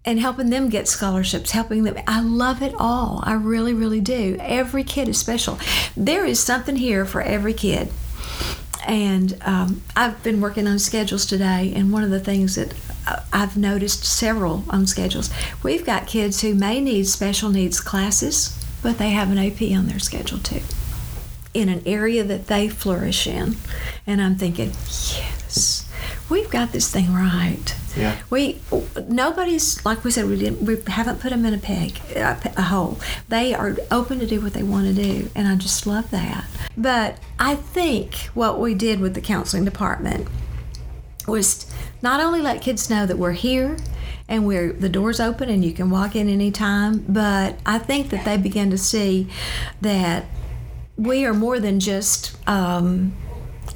and 0.05 0.19
helping 0.19 0.51
them 0.51 0.69
get 0.69 0.89
scholarships, 0.89 1.51
helping 1.51 1.85
them. 1.85 1.99
I 2.07 2.21
love 2.23 2.63
it 2.63 2.75
all. 2.79 3.21
I 3.23 3.35
really, 3.35 3.75
really 3.75 4.01
do. 4.01 4.37
Every 4.41 4.83
kid 4.83 5.09
is 5.09 5.19
special. 5.19 5.59
There 5.97 6.25
is 6.25 6.41
something 6.41 6.77
here 6.77 7.05
for 7.05 7.21
every 7.21 7.53
kid. 7.53 7.91
And 8.87 9.37
um, 9.43 9.83
I've 9.95 10.23
been 10.23 10.41
working 10.41 10.67
on 10.67 10.79
schedules 10.79 11.27
today, 11.27 11.73
and 11.77 11.93
one 11.93 12.03
of 12.03 12.11
the 12.11 12.19
things 12.21 12.55
that 12.55 12.75
uh, 13.07 13.21
I've 13.31 13.57
noticed 13.57 14.05
several 14.05 14.65
on 14.71 14.87
schedules, 14.87 15.31
we've 15.63 15.85
got 15.85 16.07
kids 16.07 16.41
who 16.41 16.55
may 16.55 16.81
need 16.81 17.07
special 17.07 17.51
needs 17.51 17.79
classes, 17.79 18.59
but 18.83 18.97
they 18.97 19.11
have 19.11 19.31
an 19.31 19.39
AP 19.39 19.61
on 19.77 19.87
their 19.87 19.99
schedule 19.99 20.39
too, 20.39 20.63
in 21.53 21.69
an 21.69 21.83
area 21.85 22.25
that 22.25 22.47
they 22.47 22.69
flourish 22.69 23.27
in. 23.27 23.57
And 24.07 24.23
I'm 24.23 24.37
thinking, 24.37 24.71
yes, 24.71 25.87
we've 26.31 26.51
got 26.51 26.73
this 26.73 26.91
thing 26.91 27.13
right. 27.13 27.75
Yeah. 27.97 28.19
We 28.31 28.61
nobody's 29.09 29.85
like 29.85 30.05
we 30.05 30.11
said 30.11 30.27
we 30.27 30.39
didn't 30.39 30.63
we 30.63 30.77
haven't 30.87 31.21
put 31.21 31.31
them 31.31 31.45
in 31.45 31.55
a 31.55 31.59
peg 31.59 31.99
a, 32.15 32.39
a 32.57 32.63
hole. 32.63 32.99
They 33.29 33.55
are 33.55 33.77
open 33.91 34.19
to 34.21 34.27
do 34.27 34.41
what 34.41 34.53
they 34.53 34.63
want 34.63 34.87
to 34.87 34.95
do, 34.95 35.31
and 35.35 35.49
I 35.49 35.57
just 35.57 35.87
love 35.87 36.11
that. 36.11 36.45
But 36.77 37.19
I 37.39 37.57
think 37.57 38.15
what 38.35 38.61
we 38.61 38.75
did 38.75 39.01
with 39.01 39.15
the 39.15 39.21
counseling 39.21 39.65
department 39.65 40.29
was 41.27 41.67
not 42.03 42.21
only 42.21 42.41
let 42.41 42.63
kids 42.63 42.91
know 42.91 43.07
that 43.07 43.19
we're 43.19 43.33
here 43.33 43.77
and 44.29 44.47
we're 44.47 44.73
the 44.73 44.89
doors 44.89 45.21
open 45.21 45.49
and 45.49 45.65
you 45.65 45.73
can 45.73 45.91
walk 45.91 46.15
in 46.17 46.29
anytime, 46.29 47.05
but 47.09 47.59
I 47.67 47.79
think 47.79 48.11
that 48.11 48.25
they 48.25 48.37
began 48.37 48.71
to 48.71 48.79
see 48.79 49.29
that 49.81 50.25
we 50.97 51.25
are 51.25 51.35
more 51.35 51.59
than 51.59 51.81
just 51.81 52.37
um, 52.49 53.15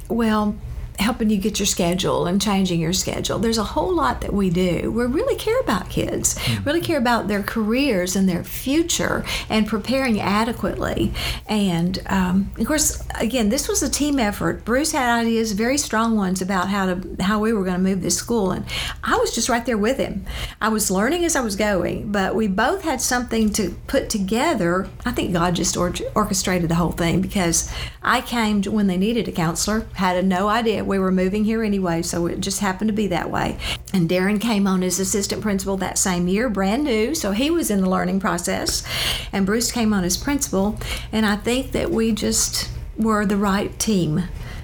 well 0.09 0.55
helping 0.99 1.29
you 1.29 1.37
get 1.37 1.59
your 1.59 1.65
schedule 1.65 2.25
and 2.25 2.41
changing 2.41 2.79
your 2.79 2.93
schedule. 2.93 3.39
There's 3.39 3.57
a 3.57 3.63
whole 3.63 3.93
lot 3.93 4.21
that 4.21 4.33
we 4.33 4.49
do. 4.49 4.91
We 4.91 5.05
really 5.05 5.35
care 5.35 5.59
about 5.59 5.89
kids, 5.89 6.35
mm-hmm. 6.35 6.63
really 6.63 6.81
care 6.81 6.97
about 6.97 7.27
their 7.27 7.43
careers 7.43 8.15
and 8.15 8.27
their 8.27 8.43
future 8.43 9.25
and 9.49 9.67
preparing 9.67 10.19
adequately. 10.19 11.13
And 11.47 12.01
um, 12.07 12.51
of 12.57 12.65
course, 12.65 13.03
again, 13.19 13.49
this 13.49 13.67
was 13.67 13.83
a 13.83 13.89
team 13.89 14.19
effort. 14.19 14.65
Bruce 14.65 14.91
had 14.91 15.21
ideas, 15.21 15.51
very 15.51 15.77
strong 15.77 16.15
ones, 16.15 16.41
about 16.41 16.69
how 16.69 16.93
to 16.93 17.23
how 17.23 17.39
we 17.39 17.53
were 17.53 17.63
going 17.63 17.75
to 17.75 17.81
move 17.81 18.01
this 18.01 18.17
school, 18.17 18.51
and 18.51 18.65
I 19.03 19.17
was 19.17 19.33
just 19.33 19.49
right 19.49 19.65
there 19.65 19.77
with 19.77 19.97
him. 19.97 20.25
I 20.61 20.69
was 20.69 20.91
learning 20.91 21.25
as 21.25 21.35
I 21.35 21.41
was 21.41 21.55
going, 21.55 22.11
but 22.11 22.35
we 22.35 22.47
both 22.47 22.83
had 22.83 23.01
something 23.01 23.51
to 23.53 23.71
put 23.87 24.09
together. 24.09 24.87
I 25.05 25.11
think 25.11 25.33
God 25.33 25.55
just 25.55 25.75
or- 25.75 25.93
orchestrated 26.13 26.69
the 26.69 26.75
whole 26.75 26.91
thing 26.91 27.21
because 27.21 27.71
I 28.01 28.21
came 28.21 28.63
when 28.63 28.87
they 28.87 28.97
needed 28.97 29.27
a 29.27 29.31
counselor, 29.31 29.87
had 29.93 30.15
a 30.15 30.23
no 30.23 30.47
idea 30.47 30.83
we 30.85 30.99
were 30.99 31.11
moving 31.11 31.45
here 31.45 31.63
anyway, 31.63 32.01
so 32.01 32.25
it 32.27 32.39
just 32.39 32.59
happened 32.59 32.89
to 32.89 32.93
be 32.93 33.07
that 33.07 33.29
way. 33.29 33.57
And 33.93 34.09
Darren 34.09 34.39
came 34.39 34.67
on 34.67 34.83
as 34.83 34.99
assistant 34.99 35.41
principal 35.41 35.77
that 35.77 35.97
same 35.97 36.27
year, 36.27 36.49
brand 36.49 36.83
new, 36.83 37.15
so 37.15 37.31
he 37.31 37.49
was 37.49 37.69
in 37.71 37.81
the 37.81 37.89
learning 37.89 38.19
process. 38.19 38.83
And 39.31 39.45
Bruce 39.45 39.71
came 39.71 39.93
on 39.93 40.03
as 40.03 40.17
principal, 40.17 40.79
and 41.11 41.25
I 41.25 41.35
think 41.35 41.71
that 41.71 41.91
we 41.91 42.11
just 42.11 42.69
were 42.97 43.25
the 43.25 43.37
right 43.37 43.77
team 43.79 44.23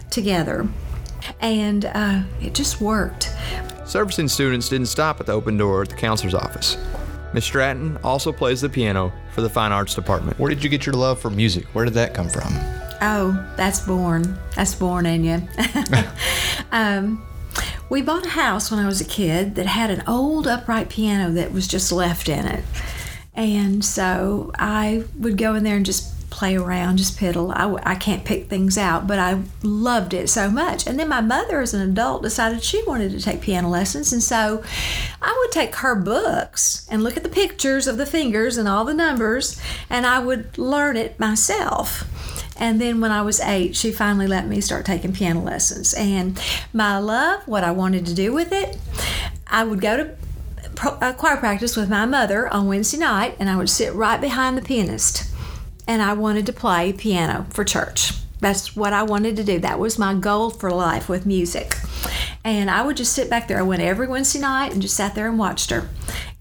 together. 0.09 0.67
And 1.39 1.85
uh, 1.85 2.23
it 2.41 2.53
just 2.53 2.81
worked. 2.81 3.31
Servicing 3.85 4.27
students 4.27 4.69
didn't 4.69 4.87
stop 4.87 5.19
at 5.19 5.25
the 5.25 5.33
open 5.33 5.57
door 5.57 5.81
at 5.81 5.89
the 5.89 5.95
counselor's 5.95 6.33
office. 6.33 6.77
Miss 7.33 7.45
Stratton 7.45 7.97
also 8.03 8.31
plays 8.31 8.61
the 8.61 8.69
piano 8.69 9.13
for 9.33 9.41
the 9.41 9.49
fine 9.49 9.71
arts 9.71 9.95
department. 9.95 10.37
Where 10.37 10.49
did 10.49 10.63
you 10.63 10.69
get 10.69 10.85
your 10.85 10.93
love 10.93 11.19
for 11.21 11.29
music? 11.29 11.65
Where 11.73 11.85
did 11.85 11.93
that 11.93 12.13
come 12.13 12.29
from? 12.29 12.53
Oh, 13.01 13.53
that's 13.55 13.79
born. 13.79 14.37
That's 14.55 14.75
born 14.75 15.05
in 15.05 15.23
you. 15.23 15.47
um, 16.71 17.25
we 17.89 18.01
bought 18.01 18.25
a 18.25 18.29
house 18.29 18.69
when 18.69 18.79
I 18.79 18.85
was 18.85 19.01
a 19.01 19.05
kid 19.05 19.55
that 19.55 19.65
had 19.65 19.89
an 19.89 20.03
old 20.07 20.47
upright 20.47 20.89
piano 20.89 21.31
that 21.31 21.51
was 21.51 21.67
just 21.67 21.91
left 21.91 22.29
in 22.29 22.45
it. 22.45 22.63
And 23.33 23.83
so 23.83 24.51
I 24.55 25.03
would 25.17 25.37
go 25.37 25.55
in 25.55 25.63
there 25.63 25.77
and 25.77 25.85
just 25.85 26.13
play 26.31 26.55
around, 26.55 26.97
just 26.97 27.19
piddle. 27.19 27.53
I, 27.55 27.91
I 27.91 27.95
can't 27.95 28.25
pick 28.25 28.49
things 28.49 28.77
out, 28.77 29.05
but 29.05 29.19
I 29.19 29.43
loved 29.61 30.15
it 30.15 30.29
so 30.29 30.49
much. 30.49 30.87
And 30.87 30.97
then 30.97 31.09
my 31.09 31.21
mother, 31.21 31.61
as 31.61 31.75
an 31.75 31.87
adult, 31.87 32.23
decided 32.23 32.63
she 32.63 32.81
wanted 32.87 33.11
to 33.11 33.21
take 33.21 33.41
piano 33.41 33.69
lessons. 33.69 34.11
And 34.11 34.23
so 34.23 34.63
I 35.21 35.37
would 35.39 35.51
take 35.51 35.75
her 35.75 35.93
books 35.93 36.87
and 36.89 37.03
look 37.03 37.17
at 37.17 37.23
the 37.23 37.29
pictures 37.29 37.85
of 37.85 37.97
the 37.97 38.05
fingers 38.07 38.57
and 38.57 38.67
all 38.67 38.85
the 38.85 38.93
numbers, 38.93 39.61
and 39.89 40.07
I 40.07 40.17
would 40.19 40.57
learn 40.57 40.97
it 40.97 41.19
myself. 41.19 42.07
And 42.57 42.79
then 42.79 43.01
when 43.01 43.11
I 43.11 43.21
was 43.21 43.39
eight, 43.41 43.75
she 43.75 43.91
finally 43.91 44.27
let 44.27 44.47
me 44.47 44.61
start 44.61 44.85
taking 44.85 45.13
piano 45.13 45.41
lessons. 45.41 45.93
And 45.93 46.39
my 46.73 46.97
love, 46.97 47.47
what 47.47 47.63
I 47.63 47.71
wanted 47.71 48.05
to 48.05 48.13
do 48.13 48.33
with 48.33 48.51
it, 48.51 48.77
I 49.47 49.63
would 49.63 49.81
go 49.81 49.97
to 49.97 50.15
choir 51.17 51.37
practice 51.37 51.75
with 51.75 51.89
my 51.89 52.05
mother 52.05 52.47
on 52.47 52.67
Wednesday 52.67 52.97
night, 52.97 53.35
and 53.39 53.49
I 53.49 53.57
would 53.57 53.69
sit 53.69 53.93
right 53.93 54.21
behind 54.21 54.57
the 54.57 54.61
pianist 54.61 55.30
and 55.87 56.01
I 56.01 56.13
wanted 56.13 56.45
to 56.47 56.53
play 56.53 56.93
piano 56.93 57.45
for 57.49 57.63
church. 57.63 58.13
That's 58.39 58.75
what 58.75 58.91
I 58.91 59.03
wanted 59.03 59.35
to 59.37 59.43
do. 59.43 59.59
That 59.59 59.79
was 59.79 59.99
my 59.99 60.15
goal 60.15 60.49
for 60.49 60.71
life 60.71 61.07
with 61.07 61.27
music. 61.27 61.77
And 62.43 62.71
I 62.71 62.81
would 62.81 62.97
just 62.97 63.13
sit 63.13 63.29
back 63.29 63.47
there. 63.47 63.59
I 63.59 63.61
went 63.61 63.83
every 63.83 64.07
Wednesday 64.07 64.39
night 64.39 64.73
and 64.73 64.81
just 64.81 64.97
sat 64.97 65.13
there 65.13 65.27
and 65.27 65.37
watched 65.37 65.69
her 65.69 65.87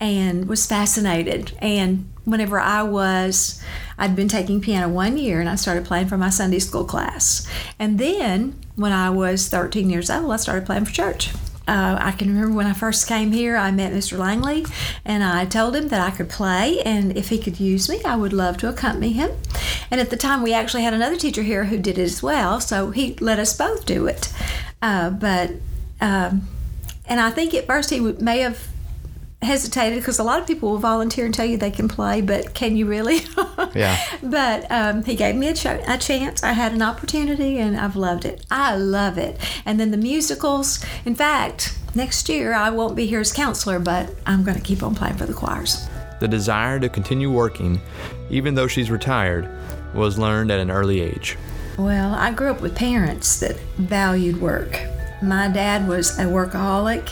and 0.01 0.49
was 0.49 0.67
fascinated. 0.67 1.53
And 1.59 2.11
whenever 2.25 2.59
I 2.59 2.83
was, 2.83 3.63
I'd 3.99 4.17
been 4.17 4.29
taking 4.29 4.63
piano 4.63 4.89
one 4.89 5.19
year 5.19 5.41
and 5.41 5.49
I 5.49 5.57
started 5.57 5.85
playing 5.85 6.09
for 6.09 6.17
my 6.17 6.31
Sunday 6.31 6.59
school 6.59 6.85
class. 6.85 7.47
And 7.79 7.99
then 7.99 8.59
when 8.77 8.93
I 8.93 9.11
was 9.11 9.49
13 9.49 9.91
years 9.91 10.09
old, 10.09 10.33
I 10.33 10.37
started 10.37 10.65
playing 10.65 10.87
for 10.87 10.93
church. 10.93 11.31
Uh, 11.71 11.97
I 12.01 12.11
can 12.11 12.27
remember 12.27 12.53
when 12.53 12.67
I 12.67 12.73
first 12.73 13.07
came 13.07 13.31
here, 13.31 13.57
I 13.57 13.71
met 13.71 13.93
Mr. 13.93 14.19
Langley 14.19 14.67
and 15.05 15.23
I 15.23 15.45
told 15.45 15.77
him 15.77 15.87
that 15.87 16.01
I 16.01 16.11
could 16.11 16.29
play 16.29 16.81
and 16.83 17.17
if 17.17 17.29
he 17.29 17.39
could 17.39 17.61
use 17.61 17.89
me, 17.89 18.03
I 18.05 18.17
would 18.17 18.33
love 18.33 18.57
to 18.59 18.69
accompany 18.69 19.13
him. 19.13 19.31
And 19.89 20.01
at 20.01 20.11
the 20.11 20.17
time, 20.17 20.43
we 20.43 20.53
actually 20.53 20.83
had 20.83 20.95
another 20.95 21.15
teacher 21.15 21.43
here 21.45 21.67
who 21.67 21.79
did 21.79 21.97
it 21.97 22.03
as 22.03 22.25
well, 22.25 22.61
so 22.61 22.91
he 22.91 23.15
let 23.21 23.39
us 23.39 23.57
both 23.57 23.87
do 23.87 24.09
it. 24.09 24.33
Uh, 24.83 25.11
but, 25.11 25.53
um, 26.01 26.49
and 27.07 27.21
I 27.21 27.31
think 27.31 27.55
at 27.55 27.69
first 27.69 27.91
he 27.91 28.01
may 28.01 28.41
have 28.41 28.67
hesitated 29.43 29.99
because 29.99 30.19
a 30.19 30.23
lot 30.23 30.41
of 30.41 30.47
people 30.47 30.71
will 30.71 30.79
volunteer 30.79 31.25
and 31.25 31.35
tell 31.35 31.47
you 31.47 31.57
they 31.57 31.71
can 31.71 31.89
play, 31.89 32.21
but 32.21 32.55
can 32.55 32.77
you 32.77 32.87
really? 32.87 33.21
yeah. 33.75 33.99
But 34.23 34.71
um, 34.71 35.03
he 35.05 35.15
gave 35.15 35.35
me 35.35 35.49
a, 35.49 35.55
ch- 35.55 35.67
a, 35.67 35.99
chance. 35.99 36.43
I 36.43 36.53
had 36.53 36.73
an 36.73 36.83
opportunity, 36.83 37.59
and 37.59 37.77
I've 37.77 37.97
loved 37.97 38.25
it. 38.25 38.45
I 38.51 38.77
love 38.77 39.19
it. 39.19 39.39
And 39.65 39.81
then 39.81 39.91
the 39.91 39.97
musicals. 39.97 40.85
In 41.05 41.15
fact, 41.15 41.79
next 41.95 42.29
year 42.29 42.53
I 42.53 42.71
won't 42.71 42.95
be 42.95 43.07
here 43.07 43.21
as 43.21 43.33
counselor, 43.33 43.79
but 43.79 44.15
I'm 44.27 44.45
going 44.45 44.57
to 44.57 44.63
keep 44.63 44.83
on 44.83 44.95
playing 44.95 45.17
for 45.17 45.27
the 45.27 45.35
choirs. 45.35 45.89
The 46.21 46.29
desire 46.29 46.79
to 46.79 46.89
continue 46.89 47.33
working, 47.33 47.81
even 48.29 48.55
though 48.55 48.67
she's 48.67 48.91
retired, 48.91 49.49
was 49.95 50.19
learned 50.19 50.51
at 50.51 50.61
an 50.61 50.71
early 50.71 51.01
age. 51.01 51.39
Well, 51.79 52.15
I 52.15 52.33
grew 52.33 52.51
up 52.51 52.61
with 52.61 52.77
parents 52.77 53.41
that 53.41 53.59
valued 53.79 54.39
work. 54.39 54.79
My 55.23 55.49
dad 55.49 55.89
was 55.89 56.19
a 56.19 56.25
workaholic 56.25 57.11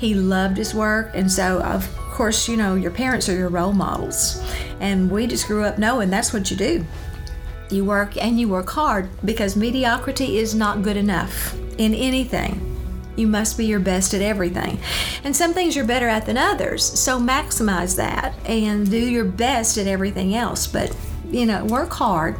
he 0.00 0.14
loved 0.14 0.56
his 0.56 0.74
work, 0.74 1.10
and 1.12 1.30
so 1.30 1.60
of 1.60 1.86
course, 2.10 2.48
you 2.48 2.56
know, 2.56 2.74
your 2.74 2.90
parents 2.90 3.28
are 3.28 3.36
your 3.36 3.50
role 3.50 3.74
models. 3.74 4.42
And 4.80 5.10
we 5.10 5.26
just 5.26 5.46
grew 5.46 5.62
up 5.62 5.78
knowing 5.78 6.08
that's 6.08 6.32
what 6.32 6.50
you 6.50 6.56
do. 6.56 6.86
You 7.70 7.84
work 7.84 8.16
and 8.16 8.40
you 8.40 8.48
work 8.48 8.70
hard 8.70 9.10
because 9.24 9.56
mediocrity 9.56 10.38
is 10.38 10.54
not 10.54 10.82
good 10.82 10.96
enough 10.96 11.54
in 11.78 11.94
anything. 11.94 12.66
You 13.16 13.26
must 13.26 13.58
be 13.58 13.66
your 13.66 13.78
best 13.78 14.14
at 14.14 14.22
everything. 14.22 14.78
And 15.22 15.36
some 15.36 15.52
things 15.52 15.76
you're 15.76 15.84
better 15.84 16.08
at 16.08 16.24
than 16.24 16.38
others. 16.38 16.82
So 16.82 17.20
maximize 17.20 17.96
that 17.96 18.34
and 18.46 18.90
do 18.90 18.96
your 18.96 19.26
best 19.26 19.76
at 19.76 19.86
everything 19.86 20.34
else. 20.34 20.66
But, 20.66 20.96
you 21.30 21.44
know, 21.44 21.66
work 21.66 21.92
hard. 21.92 22.36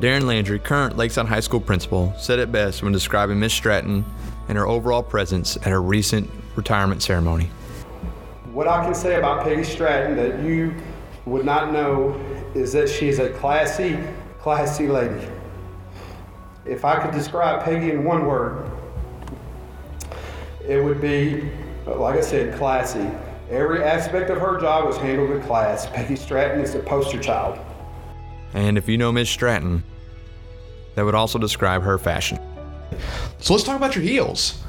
Darren 0.00 0.22
Landry, 0.22 0.58
current 0.58 0.96
Lakeside 0.96 1.26
High 1.26 1.40
School 1.40 1.60
principal, 1.60 2.14
said 2.18 2.38
it 2.38 2.50
best 2.50 2.82
when 2.82 2.92
describing 2.92 3.38
Miss 3.38 3.52
Stratton 3.52 4.04
and 4.48 4.56
her 4.56 4.66
overall 4.66 5.02
presence 5.02 5.56
at 5.56 5.64
her 5.64 5.82
recent 5.82 6.30
retirement 6.56 7.02
ceremony. 7.02 7.50
What 8.52 8.66
I 8.66 8.82
can 8.84 8.94
say 8.94 9.16
about 9.16 9.44
Peggy 9.44 9.64
Stratton 9.64 10.16
that 10.16 10.42
you 10.42 10.74
would 11.26 11.44
not 11.44 11.72
know 11.72 12.14
is 12.54 12.72
that 12.72 12.88
she 12.88 13.08
is 13.08 13.18
a 13.18 13.30
classy, 13.30 13.98
classy 14.40 14.88
lady. 14.88 15.28
If 16.64 16.84
I 16.84 16.98
could 17.00 17.12
describe 17.12 17.62
Peggy 17.64 17.90
in 17.90 18.02
one 18.02 18.26
word, 18.26 18.70
it 20.66 20.82
would 20.82 21.00
be, 21.00 21.50
like 21.86 22.16
I 22.16 22.20
said, 22.20 22.56
classy. 22.56 23.08
Every 23.50 23.84
aspect 23.84 24.30
of 24.30 24.38
her 24.38 24.60
job 24.60 24.86
was 24.86 24.96
handled 24.96 25.30
with 25.30 25.44
class. 25.46 25.86
Peggy 25.86 26.16
Stratton 26.16 26.60
is 26.60 26.72
the 26.72 26.80
poster 26.80 27.20
child. 27.20 27.58
And 28.54 28.78
if 28.78 28.88
you 28.88 28.98
know 28.98 29.12
Miss 29.12 29.28
Stratton, 29.28 29.84
that 30.94 31.04
would 31.04 31.14
also 31.14 31.38
describe 31.38 31.82
her 31.82 31.98
fashion. 31.98 32.40
So 33.38 33.52
let's 33.52 33.64
talk 33.64 33.76
about 33.76 33.94
your 33.94 34.02
heels. 34.02 34.64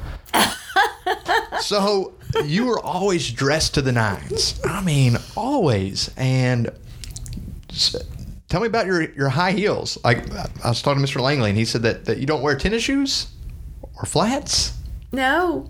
So 1.61 2.13
you 2.45 2.65
were 2.65 2.79
always 2.79 3.31
dressed 3.31 3.73
to 3.75 3.81
the 3.81 3.91
nines. 3.91 4.59
I 4.63 4.81
mean, 4.81 5.17
always. 5.35 6.11
And 6.17 6.71
tell 8.49 8.61
me 8.61 8.67
about 8.67 8.85
your, 8.85 9.11
your 9.13 9.29
high 9.29 9.51
heels. 9.51 9.97
Like 10.03 10.31
I 10.33 10.69
was 10.69 10.81
talking 10.81 11.03
to 11.03 11.11
Mr. 11.11 11.21
Langley, 11.21 11.49
and 11.49 11.57
he 11.57 11.65
said 11.65 11.83
that, 11.83 12.05
that 12.05 12.17
you 12.17 12.25
don't 12.25 12.41
wear 12.41 12.55
tennis 12.57 12.83
shoes 12.83 13.27
or 13.95 14.05
flats. 14.05 14.73
No. 15.11 15.69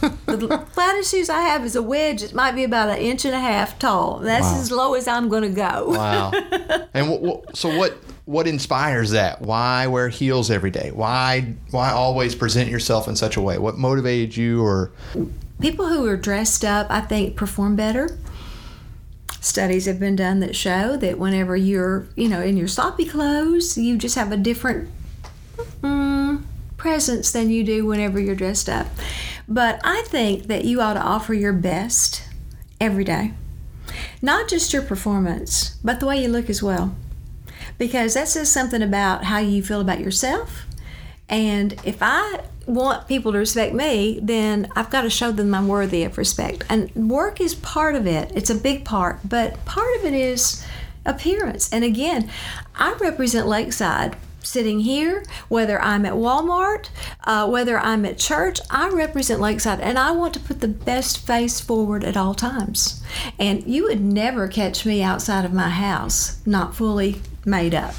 The 0.00 0.66
flattest 0.72 1.10
shoes 1.14 1.28
I 1.28 1.40
have 1.40 1.64
is 1.64 1.76
a 1.76 1.82
wedge. 1.82 2.22
It 2.22 2.34
might 2.34 2.52
be 2.52 2.64
about 2.64 2.88
an 2.88 2.98
inch 2.98 3.24
and 3.24 3.34
a 3.34 3.40
half 3.40 3.78
tall. 3.78 4.18
That's 4.18 4.46
wow. 4.46 4.60
as 4.60 4.70
low 4.70 4.94
as 4.94 5.08
I'm 5.08 5.28
going 5.28 5.42
to 5.42 5.50
go. 5.50 5.90
wow. 5.90 6.32
And 6.94 7.10
what, 7.10 7.20
what, 7.20 7.56
so 7.56 7.76
what? 7.76 7.98
What 8.24 8.46
inspires 8.46 9.12
that? 9.12 9.40
Why 9.40 9.86
wear 9.86 10.08
heels 10.08 10.50
every 10.50 10.70
day? 10.70 10.90
Why 10.92 11.54
why 11.70 11.92
always 11.92 12.34
present 12.34 12.70
yourself 12.70 13.08
in 13.08 13.16
such 13.16 13.36
a 13.36 13.40
way? 13.40 13.58
What 13.58 13.78
motivated 13.78 14.36
you 14.36 14.62
or 14.62 14.92
people 15.60 15.88
who 15.88 16.06
are 16.06 16.16
dressed 16.16 16.64
up, 16.64 16.86
I 16.90 17.00
think, 17.00 17.36
perform 17.36 17.76
better. 17.76 18.18
Studies 19.40 19.86
have 19.86 20.00
been 20.00 20.16
done 20.16 20.40
that 20.40 20.56
show 20.56 20.96
that 20.96 21.18
whenever 21.18 21.56
you're, 21.56 22.08
you 22.16 22.28
know, 22.28 22.40
in 22.40 22.56
your 22.56 22.68
sloppy 22.68 23.04
clothes, 23.04 23.78
you 23.78 23.96
just 23.96 24.16
have 24.16 24.32
a 24.32 24.36
different 24.36 24.90
mm, 25.80 26.42
presence 26.76 27.30
than 27.30 27.50
you 27.50 27.62
do 27.64 27.86
whenever 27.86 28.18
you're 28.18 28.34
dressed 28.34 28.68
up. 28.68 28.86
But 29.48 29.80
I 29.82 30.02
think 30.02 30.44
that 30.44 30.64
you 30.64 30.80
ought 30.80 30.94
to 30.94 31.02
offer 31.02 31.32
your 31.32 31.54
best 31.54 32.22
every 32.80 33.04
day. 33.04 33.32
Not 34.20 34.48
just 34.48 34.72
your 34.72 34.82
performance, 34.82 35.78
but 35.82 36.00
the 36.00 36.06
way 36.06 36.22
you 36.22 36.28
look 36.28 36.50
as 36.50 36.62
well 36.62 36.94
because 37.78 38.14
that 38.14 38.28
says 38.28 38.50
something 38.50 38.82
about 38.82 39.24
how 39.24 39.38
you 39.38 39.62
feel 39.62 39.80
about 39.80 40.00
yourself. 40.00 40.66
And 41.28 41.74
if 41.84 41.98
I 42.00 42.40
want 42.66 43.08
people 43.08 43.32
to 43.32 43.38
respect 43.38 43.74
me, 43.74 44.18
then 44.22 44.68
I've 44.76 44.90
got 44.90 45.02
to 45.02 45.10
show 45.10 45.30
them 45.32 45.54
I'm 45.54 45.68
worthy 45.68 46.02
of 46.04 46.18
respect. 46.18 46.64
And 46.68 46.94
work 47.10 47.40
is 47.40 47.54
part 47.54 47.94
of 47.94 48.06
it, 48.06 48.32
it's 48.34 48.50
a 48.50 48.54
big 48.54 48.84
part, 48.84 49.20
but 49.24 49.64
part 49.64 49.96
of 49.98 50.04
it 50.04 50.14
is 50.14 50.64
appearance. 51.06 51.72
And 51.72 51.84
again, 51.84 52.30
I 52.74 52.94
represent 52.94 53.46
Lakeside 53.46 54.16
sitting 54.42 54.80
here, 54.80 55.24
whether 55.48 55.80
I'm 55.80 56.06
at 56.06 56.14
Walmart, 56.14 56.88
uh, 57.24 57.48
whether 57.48 57.78
I'm 57.78 58.04
at 58.04 58.18
church, 58.18 58.60
I 58.70 58.88
represent 58.88 59.40
Lakeside 59.40 59.80
and 59.80 59.98
I 59.98 60.12
want 60.12 60.34
to 60.34 60.40
put 60.40 60.60
the 60.60 60.68
best 60.68 61.26
face 61.26 61.60
forward 61.60 62.04
at 62.04 62.16
all 62.16 62.34
times. 62.34 63.02
And 63.38 63.66
you 63.66 63.84
would 63.84 64.00
never 64.00 64.48
catch 64.48 64.86
me 64.86 65.02
outside 65.02 65.44
of 65.44 65.52
my 65.52 65.68
house 65.68 66.40
not 66.46 66.74
fully 66.74 67.20
made 67.44 67.74
up, 67.74 67.94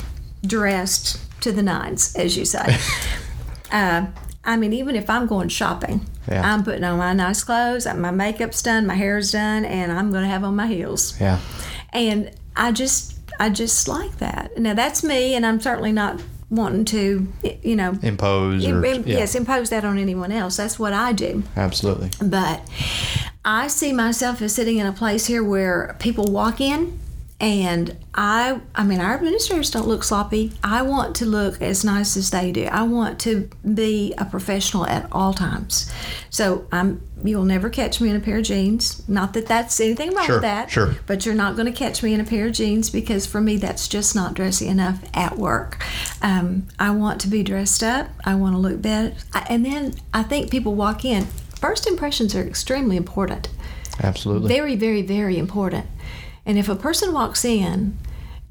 dressed 0.45 1.19
to 1.41 1.51
the 1.51 1.63
nines, 1.63 2.15
as 2.15 2.37
you 2.37 2.45
say. 2.45 2.77
uh, 3.71 4.07
I 4.43 4.57
mean, 4.57 4.73
even 4.73 4.95
if 4.95 5.09
I'm 5.09 5.27
going 5.27 5.49
shopping, 5.49 6.07
yeah. 6.27 6.53
I'm 6.53 6.63
putting 6.63 6.83
on 6.83 6.97
my 6.97 7.13
nice 7.13 7.43
clothes, 7.43 7.85
my 7.85 8.11
makeup's 8.11 8.61
done, 8.61 8.87
my 8.87 8.95
hair's 8.95 9.31
done, 9.31 9.65
and 9.65 9.91
I'm 9.91 10.11
going 10.11 10.23
to 10.23 10.29
have 10.29 10.43
on 10.43 10.55
my 10.55 10.67
heels. 10.67 11.19
Yeah. 11.19 11.39
And 11.91 12.31
I 12.55 12.71
just, 12.71 13.18
I 13.39 13.49
just 13.49 13.87
like 13.87 14.17
that. 14.17 14.57
Now 14.57 14.73
that's 14.73 15.03
me, 15.03 15.35
and 15.35 15.45
I'm 15.45 15.59
certainly 15.59 15.91
not 15.91 16.21
wanting 16.49 16.83
to, 16.83 17.27
you 17.61 17.75
know, 17.75 17.97
Impose 18.01 18.65
or 18.65 18.83
im- 18.83 19.07
yeah, 19.07 19.19
yes, 19.19 19.35
impose 19.35 19.69
that 19.69 19.85
on 19.85 19.97
anyone 19.99 20.31
else. 20.31 20.57
That's 20.57 20.79
what 20.79 20.93
I 20.93 21.13
do. 21.13 21.43
absolutely. 21.55 22.09
But 22.21 22.61
I 23.45 23.67
see 23.67 23.93
myself 23.93 24.41
as 24.41 24.53
sitting 24.55 24.77
in 24.77 24.85
a 24.87 24.91
place 24.91 25.27
here 25.27 25.43
where 25.43 25.95
people 25.99 26.25
walk 26.25 26.59
in 26.59 26.99
and 27.41 27.95
I 28.13 28.59
I 28.75 28.83
mean 28.83 28.99
our 28.99 29.13
administrators 29.15 29.71
don't 29.71 29.87
look 29.87 30.03
sloppy. 30.03 30.51
I 30.63 30.81
want 30.81 31.15
to 31.17 31.25
look 31.25 31.61
as 31.61 31.85
nice 31.85 32.17
as 32.17 32.31
they 32.31 32.51
do. 32.51 32.65
I 32.65 32.83
want 32.83 33.19
to 33.21 33.49
be 33.73 34.13
a 34.17 34.25
professional 34.25 34.85
at 34.85 35.07
all 35.11 35.33
times. 35.33 35.91
So 36.29 36.67
I'm 36.71 37.01
you'll 37.23 37.43
never 37.45 37.69
catch 37.69 37.99
me 38.01 38.09
in 38.09 38.15
a 38.15 38.19
pair 38.19 38.37
of 38.37 38.43
jeans. 38.43 39.07
Not 39.07 39.33
that 39.33 39.45
that's 39.45 39.79
anything 39.79 40.13
wrong 40.13 40.25
Sure, 40.25 40.35
with 40.35 40.41
that. 40.43 40.69
sure. 40.71 40.95
But 41.05 41.25
you're 41.25 41.35
not 41.35 41.55
going 41.55 41.65
to 41.65 41.77
catch 41.77 42.01
me 42.03 42.13
in 42.13 42.19
a 42.21 42.25
pair 42.25 42.47
of 42.47 42.53
jeans 42.53 42.89
because 42.89 43.25
for 43.25 43.41
me 43.41 43.57
that's 43.57 43.87
just 43.87 44.15
not 44.15 44.33
dressy 44.33 44.67
enough 44.67 44.99
at 45.13 45.37
work. 45.37 45.81
Um, 46.21 46.67
I 46.77 46.91
want 46.91 47.19
to 47.21 47.27
be 47.27 47.43
dressed 47.43 47.83
up. 47.83 48.09
I 48.25 48.35
want 48.35 48.53
to 48.55 48.59
look 48.59 48.81
better. 48.81 49.15
I, 49.33 49.45
and 49.49 49.65
then 49.65 49.93
I 50.13 50.23
think 50.23 50.49
people 50.51 50.75
walk 50.75 51.03
in. 51.05 51.25
First 51.25 51.87
impressions 51.87 52.35
are 52.35 52.41
extremely 52.43 52.95
important. 52.97 53.49
Absolutely. 54.01 54.47
Very, 54.47 54.75
very, 54.77 55.01
very 55.01 55.37
important. 55.37 55.85
And 56.49 56.57
if 56.57 56.67
a 56.67 56.75
person 56.75 57.13
walks 57.13 57.45
in 57.45 57.95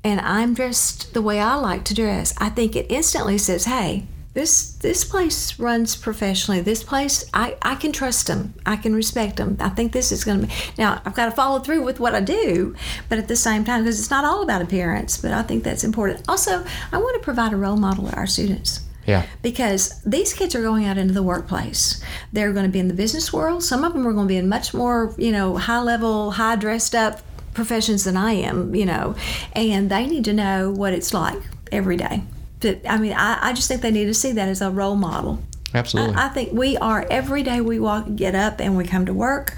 and 0.05 0.21
I'm 0.21 0.55
dressed 0.55 1.15
the 1.15 1.21
way 1.21 1.41
I 1.41 1.57
like 1.57 1.83
to 1.87 1.95
dress, 1.95 2.33
I 2.39 2.49
think 2.49 2.77
it 2.77 2.87
instantly 2.89 3.39
says, 3.39 3.65
hey, 3.65 4.07
this 4.35 4.75
this 4.75 5.03
place 5.03 5.59
runs 5.59 5.97
professionally. 5.97 6.61
This 6.61 6.85
place, 6.85 7.29
I, 7.35 7.57
I 7.61 7.75
can 7.75 7.91
trust 7.91 8.29
them. 8.29 8.55
I 8.65 8.77
can 8.77 8.95
respect 8.95 9.35
them. 9.35 9.57
I 9.59 9.71
think 9.71 9.91
this 9.91 10.13
is 10.13 10.23
going 10.23 10.43
to 10.43 10.47
be. 10.47 10.53
Now, 10.79 11.03
I've 11.05 11.17
got 11.17 11.25
to 11.25 11.33
follow 11.33 11.59
through 11.59 11.83
with 11.83 11.99
what 11.99 12.15
I 12.15 12.21
do, 12.21 12.77
but 13.09 13.19
at 13.19 13.27
the 13.27 13.35
same 13.35 13.65
time, 13.65 13.83
because 13.83 13.99
it's 13.99 14.11
not 14.11 14.25
all 14.25 14.45
about 14.45 14.63
appearance, 14.63 15.17
but 15.17 15.33
I 15.33 15.43
think 15.43 15.65
that's 15.65 15.83
important. 15.83 16.23
Also, 16.29 16.65
I 16.93 16.99
want 16.99 17.21
to 17.21 17.25
provide 17.25 17.53
a 17.53 17.57
role 17.57 17.77
model 17.77 18.07
to 18.11 18.15
our 18.15 18.29
students 18.29 18.83
yeah. 19.09 19.27
because 19.43 20.01
these 20.03 20.33
kids 20.35 20.55
are 20.55 20.63
going 20.63 20.85
out 20.85 20.99
into 20.99 21.15
the 21.15 21.23
workplace. 21.25 22.01
They're 22.33 22.53
going 22.53 22.67
to 22.67 22.71
be 22.71 22.79
in 22.79 22.87
the 22.87 22.95
business 22.95 23.33
world. 23.33 23.65
Some 23.65 23.83
of 23.83 23.93
them 23.93 24.07
are 24.07 24.13
going 24.13 24.29
to 24.29 24.33
be 24.33 24.37
in 24.37 24.49
much 24.49 24.73
more, 24.73 25.17
you 25.19 25.33
know, 25.33 25.57
high 25.57 25.81
level, 25.81 26.31
high 26.31 26.55
dressed 26.55 26.95
up 26.95 27.23
professions 27.59 28.05
than 28.05 28.17
I 28.17 28.35
am, 28.35 28.73
you 28.73 28.87
know, 28.87 29.17
and 29.53 29.91
they 29.91 30.07
need 30.07 30.25
to 30.27 30.33
know 30.33 30.71
what 30.71 30.93
it's 30.93 31.13
like 31.13 31.43
every 31.73 31.97
day. 31.97 32.23
But 32.61 32.83
I 32.89 32.99
mean, 32.99 33.13
I, 33.13 33.49
I 33.49 33.53
just 33.53 33.67
think 33.67 33.83
they 33.83 33.91
need 33.91 34.05
to 34.05 34.15
see 34.15 34.31
that 34.33 34.49
as 34.49 34.63
a 34.63 34.71
role 34.71 34.95
model. 34.95 35.43
Absolutely. 35.75 36.15
I, 36.15 36.27
I 36.27 36.29
think 36.29 36.53
we 36.53 36.77
are 36.77 37.05
every 37.11 37.43
day 37.43 37.61
we 37.61 37.81
walk, 37.81 38.15
get 38.15 38.37
up, 38.37 38.61
and 38.61 38.77
we 38.77 38.85
come 38.85 39.07
to 39.07 39.13
work. 39.13 39.57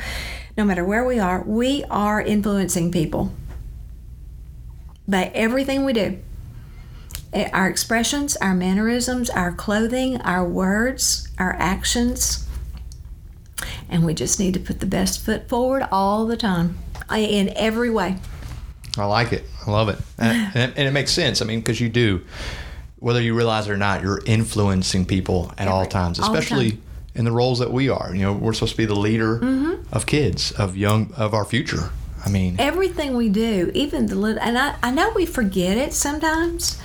No 0.57 0.65
matter 0.65 0.83
where 0.83 1.05
we 1.05 1.19
are, 1.19 1.43
we 1.45 1.85
are 1.91 2.23
influencing 2.23 2.91
people 2.91 3.33
by 5.07 5.31
everything 5.35 5.85
we 5.85 5.93
do. 5.93 6.19
Eh, 7.35 7.51
Our 7.53 7.69
expressions, 7.69 8.35
our 8.39 8.55
mannerisms, 8.55 9.29
our 9.29 9.53
clothing, 9.53 10.21
our 10.23 10.45
words, 10.49 11.29
our 11.39 11.53
actions. 11.59 12.47
And 13.91 14.07
we 14.07 14.15
just 14.15 14.41
need 14.41 14.55
to 14.55 14.61
put 14.61 14.81
the 14.81 14.87
best 14.87 15.23
foot 15.23 15.51
forward 15.51 15.87
all 15.93 16.27
the 16.27 16.37
time 16.39 16.79
in 17.19 17.53
every 17.57 17.91
way. 17.91 18.17
I 18.99 19.05
like 19.05 19.33
it. 19.33 19.45
I 19.67 19.71
love 19.71 19.89
it. 19.89 19.99
And, 20.19 20.51
and, 20.55 20.71
it, 20.73 20.79
and 20.79 20.89
it 20.89 20.91
makes 20.93 21.13
sense. 21.13 21.41
I 21.43 21.45
mean, 21.45 21.61
because 21.61 21.81
you 21.81 21.89
do, 21.89 22.23
whether 22.99 23.21
you 23.21 23.35
realize 23.35 23.69
it 23.69 23.73
or 23.73 23.77
not, 23.77 24.03
you're 24.03 24.21
influencing 24.27 25.07
people 25.07 25.53
at 25.59 25.69
all 25.69 25.81
Every- 25.81 25.91
times, 25.91 26.19
all 26.21 26.33
the 26.33 26.39
especially 26.39 26.71
time. 26.73 26.83
in 27.15 27.25
the 27.25 27.33
roles 27.33 27.59
that 27.61 27.73
we 27.73 27.89
are. 27.89 28.15
You 28.15 28.23
know, 28.23 28.33
we're 28.33 28.53
supposed 28.53 28.73
to 28.73 28.77
be 28.79 28.85
the 28.87 28.95
leader 28.99 29.39
Mm-hmm. 29.39 29.95
of 29.95 30.07
kids, 30.07 30.53
of 30.53 30.77
young, 30.77 31.13
of 31.17 31.33
our 31.35 31.45
future. 31.45 31.91
I 32.25 32.29
mean, 32.29 32.57
everything 32.59 33.17
we 33.17 33.31
do, 33.31 33.71
even 33.75 34.07
the 34.07 34.15
little, 34.15 34.43
and 34.43 34.59
I, 34.59 34.75
I 34.83 34.91
know 34.91 35.11
we 35.15 35.25
forget 35.25 35.79
it 35.79 35.95
sometimes. 35.95 36.79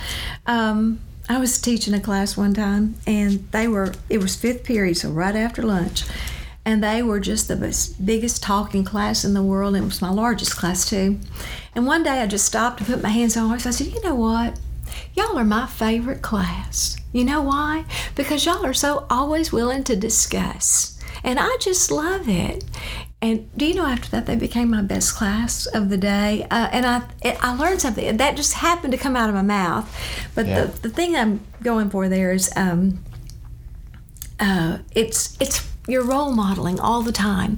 Um, 0.48 1.00
I 1.28 1.40
was 1.40 1.60
teaching 1.60 1.94
a 1.94 2.00
class 2.00 2.38
one 2.38 2.54
time, 2.54 2.96
and 3.06 3.46
they 3.52 3.68
were, 3.68 3.94
it 4.10 4.20
was 4.20 4.36
fifth 4.38 4.64
period, 4.64 4.96
so 4.96 5.10
right 5.12 5.36
after 5.36 5.62
lunch, 5.64 6.04
and 6.66 6.84
they 6.84 7.04
were 7.04 7.20
just 7.20 7.48
the 7.48 7.56
best, 7.56 8.04
biggest 8.06 8.42
talking 8.42 8.84
class 8.84 9.24
in 9.24 9.34
the 9.34 9.44
world. 9.44 9.76
And 9.76 9.84
it 9.84 9.88
was 9.88 10.02
my 10.02 10.10
largest 10.10 10.56
class, 10.58 10.90
too. 10.90 11.20
And 11.76 11.86
one 11.86 12.04
day 12.04 12.22
I 12.22 12.28
just 12.28 12.46
stopped 12.46 12.80
and 12.80 12.88
put 12.88 13.04
my 13.04 13.10
hands 13.10 13.38
on 13.38 13.48
heart. 13.50 13.66
I 13.66 13.72
said, 13.72 13.88
You 13.88 14.02
know 14.02 14.16
what? 14.16 14.60
Y'all 15.14 15.38
are 15.38 15.44
my 15.46 15.68
favorite 15.68 16.22
class. 16.22 16.98
You 17.12 17.24
know 17.24 17.42
why? 17.42 17.86
Because 18.16 18.46
y'all 18.46 18.66
are 18.66 18.74
so 18.74 19.06
always 19.10 19.52
willing 19.52 19.84
to 19.86 19.96
discuss. 19.96 21.00
And 21.24 21.40
I 21.40 21.58
just 21.60 21.92
love 21.92 22.28
it. 22.28 22.64
And 23.22 23.50
do 23.58 23.66
you 23.66 23.74
know 23.76 23.86
after 23.86 24.10
that 24.12 24.26
they 24.26 24.36
became 24.36 24.70
my 24.70 24.82
best 24.82 25.16
class 25.16 25.66
of 25.66 25.90
the 25.90 25.98
day? 25.98 26.46
Uh, 26.52 26.70
and 26.72 26.86
I 26.86 27.02
it, 27.24 27.38
I 27.42 27.56
learned 27.56 27.82
something 27.82 28.18
that 28.18 28.36
just 28.38 28.54
happened 28.54 28.92
to 28.92 28.98
come 29.00 29.16
out 29.16 29.30
of 29.30 29.36
my 29.36 29.42
mouth. 29.42 29.86
But 30.36 30.46
Yeah. 30.46 30.66
the, 30.66 30.82
the 30.82 30.90
thing 30.90 31.16
I'm 31.16 31.40
going 31.64 31.90
for 31.90 32.08
there 32.10 32.32
is 32.34 32.52
um, 32.56 33.04
uh, 34.40 34.80
it's 34.94 35.38
it's 35.40 35.68
you're 35.88 36.04
role 36.04 36.32
modeling 36.32 36.80
all 36.80 37.02
the 37.02 37.12
time. 37.12 37.58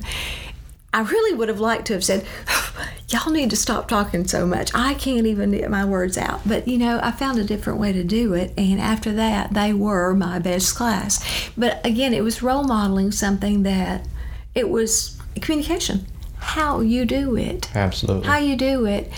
I 0.93 1.01
really 1.01 1.37
would 1.37 1.49
have 1.49 1.59
liked 1.59 1.85
to 1.87 1.93
have 1.93 2.03
said, 2.03 2.25
"Y'all 3.09 3.31
need 3.31 3.49
to 3.49 3.55
stop 3.55 3.87
talking 3.87 4.27
so 4.27 4.45
much. 4.45 4.71
I 4.73 4.93
can't 4.93 5.27
even 5.27 5.51
get 5.51 5.69
my 5.69 5.85
words 5.85 6.17
out." 6.17 6.41
But 6.45 6.67
you 6.67 6.77
know, 6.77 6.99
I 7.03 7.11
found 7.11 7.39
a 7.39 7.43
different 7.43 7.79
way 7.79 7.93
to 7.93 8.03
do 8.03 8.33
it, 8.33 8.53
and 8.57 8.79
after 8.79 9.13
that, 9.13 9.53
they 9.53 9.73
were 9.73 10.13
my 10.13 10.39
best 10.39 10.75
class. 10.75 11.23
But 11.57 11.85
again, 11.85 12.13
it 12.13 12.23
was 12.23 12.41
role 12.41 12.63
modeling 12.63 13.11
something 13.11 13.63
that 13.63 14.07
it 14.55 14.69
was 14.69 15.17
communication, 15.41 16.05
how 16.39 16.79
you 16.79 17.05
do 17.05 17.35
it, 17.35 17.69
absolutely. 17.75 18.27
how 18.27 18.37
you 18.37 18.55
do 18.55 18.85
it. 18.85 19.11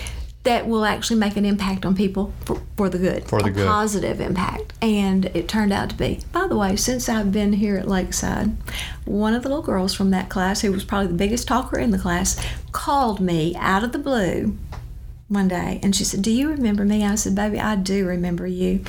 That 0.44 0.66
will 0.66 0.86
actually 0.86 1.20
make 1.20 1.36
an 1.36 1.44
impact 1.44 1.84
on 1.84 1.94
people 1.94 2.32
for, 2.46 2.62
for 2.76 2.88
the 2.88 2.96
good, 2.96 3.28
For 3.28 3.40
the 3.42 3.48
a 3.48 3.50
good. 3.50 3.66
positive 3.66 4.22
impact. 4.22 4.72
And 4.80 5.26
it 5.26 5.48
turned 5.48 5.70
out 5.70 5.90
to 5.90 5.96
be. 5.96 6.20
By 6.32 6.46
the 6.46 6.56
way, 6.56 6.76
since 6.76 7.10
I've 7.10 7.30
been 7.30 7.52
here 7.52 7.76
at 7.76 7.86
Lakeside, 7.86 8.56
one 9.04 9.34
of 9.34 9.42
the 9.42 9.50
little 9.50 9.62
girls 9.62 9.92
from 9.92 10.10
that 10.12 10.30
class, 10.30 10.62
who 10.62 10.72
was 10.72 10.82
probably 10.82 11.08
the 11.08 11.14
biggest 11.14 11.46
talker 11.46 11.78
in 11.78 11.90
the 11.90 11.98
class, 11.98 12.42
called 12.72 13.20
me 13.20 13.54
out 13.56 13.84
of 13.84 13.92
the 13.92 13.98
blue 13.98 14.56
one 15.28 15.46
day 15.48 15.78
and 15.82 15.94
she 15.94 16.04
said, 16.04 16.22
Do 16.22 16.30
you 16.30 16.48
remember 16.48 16.84
me? 16.84 17.04
I 17.04 17.14
said, 17.16 17.34
Baby, 17.34 17.60
I 17.60 17.76
do 17.76 18.06
remember 18.06 18.46
you. 18.46 18.82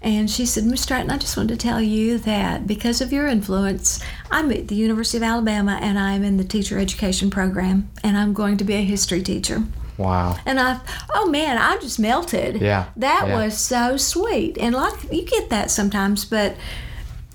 And 0.00 0.30
she 0.30 0.46
said, 0.46 0.64
Miss 0.64 0.82
Stratton, 0.82 1.10
I 1.10 1.18
just 1.18 1.36
wanted 1.36 1.58
to 1.58 1.66
tell 1.66 1.80
you 1.80 2.18
that 2.18 2.66
because 2.66 3.00
of 3.00 3.12
your 3.12 3.26
influence, 3.26 4.00
I'm 4.30 4.50
at 4.52 4.68
the 4.68 4.76
University 4.76 5.16
of 5.16 5.24
Alabama 5.24 5.78
and 5.80 5.98
I'm 5.98 6.22
in 6.22 6.36
the 6.36 6.44
teacher 6.44 6.78
education 6.78 7.30
program 7.30 7.88
and 8.04 8.16
I'm 8.16 8.32
going 8.32 8.56
to 8.58 8.64
be 8.64 8.74
a 8.74 8.82
history 8.82 9.22
teacher. 9.22 9.64
Wow. 9.98 10.36
And 10.46 10.58
I, 10.58 10.80
oh 11.14 11.28
man, 11.28 11.58
I 11.58 11.76
just 11.78 11.98
melted. 11.98 12.60
Yeah, 12.60 12.86
That 12.96 13.24
yeah. 13.28 13.44
was 13.44 13.58
so 13.58 13.96
sweet. 13.96 14.56
And 14.58 14.74
like, 14.74 15.12
you 15.12 15.24
get 15.24 15.50
that 15.50 15.70
sometimes, 15.70 16.24
but 16.24 16.56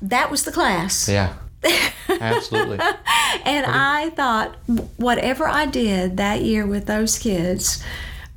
that 0.02 0.32
was 0.32 0.44
the 0.44 0.52
class. 0.52 1.08
Yeah. 1.08 1.34
Absolutely. 2.10 2.80
And 3.46 3.66
I 3.66 4.10
thought, 4.16 4.56
whatever 4.98 5.48
I 5.48 5.66
did 5.66 6.18
that 6.18 6.42
year 6.42 6.66
with 6.66 6.86
those 6.88 7.18
kids, 7.18 7.84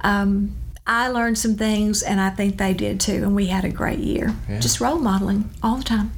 um, 0.03 0.55
I 0.87 1.09
learned 1.09 1.37
some 1.37 1.57
things, 1.57 2.03
and 2.03 2.21
I 2.21 2.31
think 2.31 2.59
they 2.59 2.73
did 2.73 3.01
too. 3.01 3.15
And 3.25 3.35
we 3.35 3.47
had 3.47 3.65
a 3.65 3.69
great 3.71 3.99
year. 3.99 4.35
Yeah. 4.49 4.61
Just 4.61 4.81
role 4.81 4.99
modeling 5.01 5.51
all 5.63 5.77
the 5.77 5.85
time. 5.85 6.13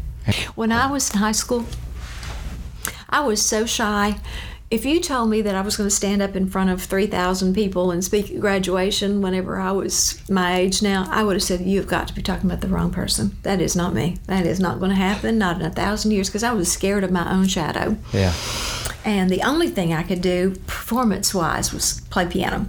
When 0.54 0.72
I 0.72 0.90
was 0.90 1.10
in 1.10 1.18
high 1.20 1.32
school, 1.32 1.64
I 3.08 3.20
was 3.20 3.40
so 3.40 3.64
shy. 3.64 4.18
If 4.70 4.84
you 4.84 5.00
told 5.00 5.30
me 5.30 5.40
that 5.40 5.54
I 5.54 5.62
was 5.62 5.78
going 5.78 5.88
to 5.88 5.94
stand 5.94 6.20
up 6.20 6.36
in 6.36 6.46
front 6.46 6.68
of 6.68 6.82
3,000 6.82 7.54
people 7.54 7.90
and 7.90 8.04
speak 8.04 8.30
at 8.30 8.38
graduation 8.38 9.22
whenever 9.22 9.58
I 9.58 9.72
was 9.72 10.22
my 10.28 10.58
age 10.58 10.82
now, 10.82 11.08
I 11.10 11.22
would 11.22 11.36
have 11.36 11.42
said, 11.42 11.62
You've 11.62 11.86
got 11.86 12.06
to 12.08 12.14
be 12.14 12.20
talking 12.20 12.50
about 12.50 12.60
the 12.60 12.68
wrong 12.68 12.90
person. 12.90 13.34
That 13.44 13.62
is 13.62 13.74
not 13.74 13.94
me. 13.94 14.18
That 14.26 14.44
is 14.44 14.60
not 14.60 14.78
going 14.78 14.90
to 14.90 14.96
happen, 14.96 15.38
not 15.38 15.58
in 15.58 15.64
a 15.64 15.70
thousand 15.70 16.10
years, 16.10 16.28
because 16.28 16.42
I 16.42 16.52
was 16.52 16.70
scared 16.70 17.02
of 17.02 17.10
my 17.10 17.32
own 17.32 17.46
shadow. 17.48 17.96
Yeah. 18.12 18.34
And 19.06 19.30
the 19.30 19.42
only 19.42 19.68
thing 19.68 19.94
I 19.94 20.02
could 20.02 20.20
do 20.20 20.56
performance 20.66 21.32
wise 21.32 21.72
was 21.72 22.02
play 22.10 22.26
piano. 22.26 22.66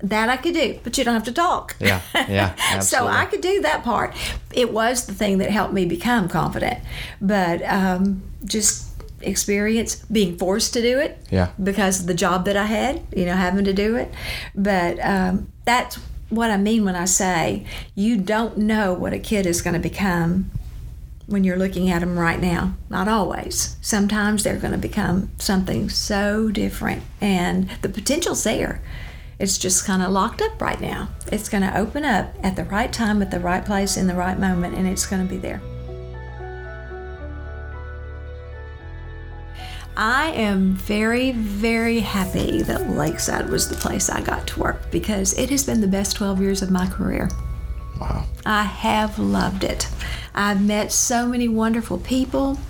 That 0.00 0.28
I 0.28 0.36
could 0.36 0.52
do, 0.52 0.78
but 0.84 0.98
you 0.98 1.02
don't 1.04 1.14
have 1.14 1.24
to 1.24 1.32
talk. 1.32 1.76
Yeah. 1.80 2.02
Yeah. 2.14 2.54
so 2.80 3.06
I 3.06 3.24
could 3.24 3.40
do 3.40 3.62
that 3.62 3.82
part. 3.84 4.14
It 4.52 4.70
was 4.70 5.06
the 5.06 5.14
thing 5.14 5.38
that 5.38 5.50
helped 5.50 5.72
me 5.72 5.86
become 5.86 6.28
confident. 6.28 6.78
But 7.22 7.62
um, 7.64 8.22
just 8.44 8.87
experience 9.22 9.96
being 9.96 10.36
forced 10.38 10.72
to 10.74 10.82
do 10.82 10.98
it 10.98 11.18
Yeah. 11.30 11.50
because 11.62 12.00
of 12.00 12.06
the 12.06 12.14
job 12.14 12.44
that 12.44 12.56
I 12.56 12.66
had, 12.66 13.02
you 13.16 13.24
know, 13.26 13.34
having 13.34 13.64
to 13.64 13.72
do 13.72 13.96
it. 13.96 14.12
But 14.54 14.98
um, 15.04 15.50
that's 15.64 15.96
what 16.30 16.50
I 16.50 16.56
mean 16.58 16.84
when 16.84 16.94
I 16.94 17.06
say 17.06 17.64
you 17.94 18.16
don't 18.18 18.58
know 18.58 18.92
what 18.92 19.12
a 19.12 19.18
kid 19.18 19.46
is 19.46 19.62
going 19.62 19.74
to 19.74 19.80
become 19.80 20.50
when 21.26 21.44
you're 21.44 21.58
looking 21.58 21.90
at 21.90 22.00
them 22.00 22.18
right 22.18 22.40
now. 22.40 22.74
Not 22.88 23.08
always. 23.08 23.76
Sometimes 23.82 24.44
they're 24.44 24.56
going 24.56 24.72
to 24.72 24.78
become 24.78 25.30
something 25.38 25.88
so 25.90 26.48
different, 26.50 27.02
and 27.20 27.68
the 27.82 27.88
potential's 27.88 28.44
there. 28.44 28.80
It's 29.38 29.56
just 29.58 29.84
kind 29.84 30.02
of 30.02 30.10
locked 30.10 30.40
up 30.42 30.60
right 30.60 30.80
now. 30.80 31.10
It's 31.30 31.48
going 31.48 31.62
to 31.62 31.76
open 31.76 32.04
up 32.04 32.34
at 32.42 32.56
the 32.56 32.64
right 32.64 32.92
time, 32.92 33.22
at 33.22 33.30
the 33.30 33.38
right 33.40 33.64
place, 33.64 33.96
in 33.96 34.06
the 34.06 34.14
right 34.14 34.38
moment, 34.38 34.74
and 34.74 34.86
it's 34.88 35.06
going 35.06 35.22
to 35.22 35.28
be 35.28 35.38
there. 35.38 35.60
I 39.98 40.28
am 40.28 40.74
very, 40.74 41.32
very 41.32 41.98
happy 41.98 42.62
that 42.62 42.88
Lakeside 42.88 43.50
was 43.50 43.68
the 43.68 43.74
place 43.74 44.08
I 44.08 44.20
got 44.20 44.46
to 44.46 44.60
work 44.60 44.92
because 44.92 45.36
it 45.36 45.50
has 45.50 45.66
been 45.66 45.80
the 45.80 45.88
best 45.88 46.14
12 46.14 46.40
years 46.40 46.62
of 46.62 46.70
my 46.70 46.86
career. 46.86 47.28
wow. 48.00 48.24
I 48.46 48.62
have 48.62 49.18
loved 49.18 49.64
it. 49.64 49.88
I've 50.36 50.64
met 50.64 50.92
so 50.92 51.26
many 51.26 51.48
wonderful 51.48 51.98
people, 51.98 52.60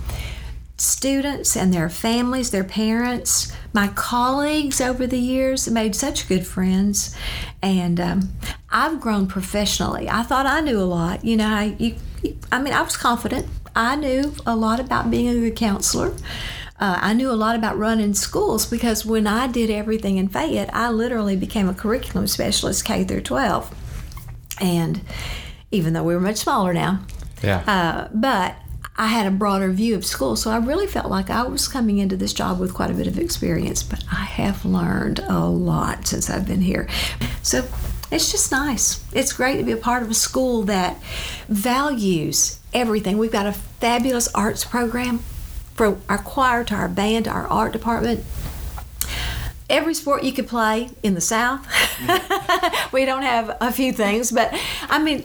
students 0.77 1.55
and 1.55 1.71
their 1.71 1.87
families, 1.87 2.49
their 2.49 2.63
parents, 2.63 3.53
my 3.73 3.89
colleagues 3.89 4.81
over 4.81 5.05
the 5.05 5.19
years 5.19 5.69
made 5.69 5.95
such 5.95 6.27
good 6.27 6.47
friends, 6.47 7.15
and 7.61 7.99
um, 7.99 8.33
I've 8.71 8.99
grown 8.99 9.27
professionally. 9.27 10.09
I 10.09 10.23
thought 10.23 10.47
I 10.47 10.61
knew 10.61 10.79
a 10.79 10.81
lot. 10.81 11.23
You 11.23 11.37
know, 11.37 11.47
I, 11.47 11.75
you, 11.77 11.95
I 12.51 12.59
mean, 12.59 12.73
I 12.73 12.81
was 12.81 12.97
confident. 12.97 13.45
I 13.75 13.95
knew 13.95 14.33
a 14.47 14.55
lot 14.55 14.79
about 14.79 15.11
being 15.11 15.29
a 15.29 15.35
good 15.35 15.55
counselor. 15.55 16.15
Uh, 16.79 16.97
I 17.01 17.13
knew 17.13 17.29
a 17.29 17.33
lot 17.33 17.55
about 17.55 17.77
running 17.77 18.13
schools 18.13 18.65
because 18.65 19.05
when 19.05 19.27
I 19.27 19.47
did 19.47 19.69
everything 19.69 20.17
in 20.17 20.29
Fayette, 20.29 20.73
I 20.73 20.89
literally 20.89 21.35
became 21.35 21.67
a 21.67 21.73
curriculum 21.73 22.25
specialist 22.27 22.85
K 22.85 23.03
through 23.03 23.21
12. 23.21 23.75
And 24.61 25.01
even 25.71 25.93
though 25.93 26.03
we 26.03 26.13
were 26.13 26.21
much 26.21 26.37
smaller 26.37 26.73
now, 26.73 27.01
Yeah. 27.43 27.63
uh, 27.67 28.07
but 28.13 28.55
I 28.97 29.07
had 29.07 29.27
a 29.27 29.31
broader 29.31 29.71
view 29.71 29.95
of 29.95 30.05
school, 30.05 30.35
so 30.35 30.51
I 30.51 30.57
really 30.57 30.87
felt 30.87 31.09
like 31.09 31.29
I 31.29 31.43
was 31.43 31.67
coming 31.67 31.99
into 31.99 32.17
this 32.17 32.33
job 32.33 32.59
with 32.59 32.73
quite 32.73 32.91
a 32.91 32.93
bit 32.93 33.07
of 33.07 33.17
experience. 33.19 33.83
But 33.83 34.03
I 34.11 34.23
have 34.23 34.63
learned 34.65 35.19
a 35.19 35.45
lot 35.45 36.07
since 36.07 36.29
I've 36.29 36.47
been 36.47 36.61
here. 36.61 36.87
So 37.41 37.65
it's 38.11 38.31
just 38.31 38.51
nice. 38.51 39.01
It's 39.13 39.31
great 39.33 39.57
to 39.57 39.63
be 39.63 39.71
a 39.71 39.77
part 39.77 40.03
of 40.03 40.09
a 40.09 40.13
school 40.13 40.63
that 40.63 40.97
values 41.47 42.59
everything. 42.73 43.17
We've 43.17 43.31
got 43.31 43.45
a 43.45 43.53
fabulous 43.53 44.27
arts 44.33 44.65
program 44.65 45.21
from 45.79 46.01
our 46.09 46.17
choir 46.17 46.61
to 46.65 46.75
our 46.75 46.89
band 46.89 47.23
to 47.23 47.31
our 47.31 47.47
art 47.47 47.71
department 47.71 48.21
every 49.69 49.93
sport 49.93 50.25
you 50.25 50.33
could 50.33 50.45
play 50.45 50.89
in 51.03 51.13
the 51.13 51.21
South. 51.21 51.65
we 52.91 53.05
don't 53.05 53.21
have 53.21 53.55
a 53.61 53.71
few 53.71 53.93
things, 53.93 54.29
but 54.29 54.53
I 54.89 55.01
mean, 55.01 55.23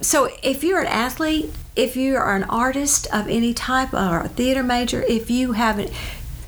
so 0.00 0.30
if 0.42 0.64
you're 0.64 0.80
an 0.80 0.86
athlete, 0.86 1.50
if 1.74 1.94
you 1.94 2.16
are 2.16 2.34
an 2.34 2.44
artist 2.44 3.06
of 3.12 3.28
any 3.28 3.52
type 3.52 3.92
or 3.92 4.20
a 4.20 4.28
theater 4.28 4.62
major, 4.62 5.02
if 5.02 5.30
you 5.30 5.52
haven't, 5.52 5.90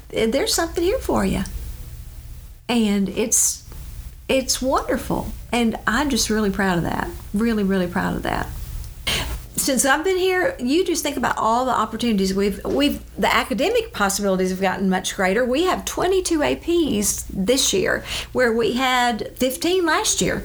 there's 0.08 0.54
something 0.54 0.82
here 0.82 0.98
for 0.98 1.22
you, 1.22 1.42
and 2.66 3.10
it's 3.10 3.62
it's 4.26 4.62
wonderful, 4.62 5.32
and 5.52 5.76
I'm 5.86 6.08
just 6.08 6.30
really 6.30 6.50
proud 6.50 6.78
of 6.78 6.84
that. 6.84 7.10
Really, 7.34 7.62
really 7.62 7.88
proud 7.88 8.16
of 8.16 8.22
that 8.22 8.48
since 9.58 9.84
I've 9.84 10.04
been 10.04 10.18
here, 10.18 10.56
you 10.58 10.84
just 10.84 11.02
think 11.02 11.16
about 11.16 11.36
all 11.36 11.64
the 11.64 11.72
opportunities 11.72 12.34
we've 12.34 12.64
we've 12.64 13.02
the 13.16 13.32
academic 13.32 13.92
possibilities 13.92 14.50
have 14.50 14.60
gotten 14.60 14.88
much 14.88 15.16
greater. 15.16 15.44
We 15.44 15.64
have 15.64 15.84
22 15.84 16.38
APs 16.40 17.26
this 17.28 17.72
year 17.72 18.04
where 18.32 18.52
we 18.52 18.74
had 18.74 19.36
15 19.36 19.84
last 19.84 20.20
year. 20.20 20.44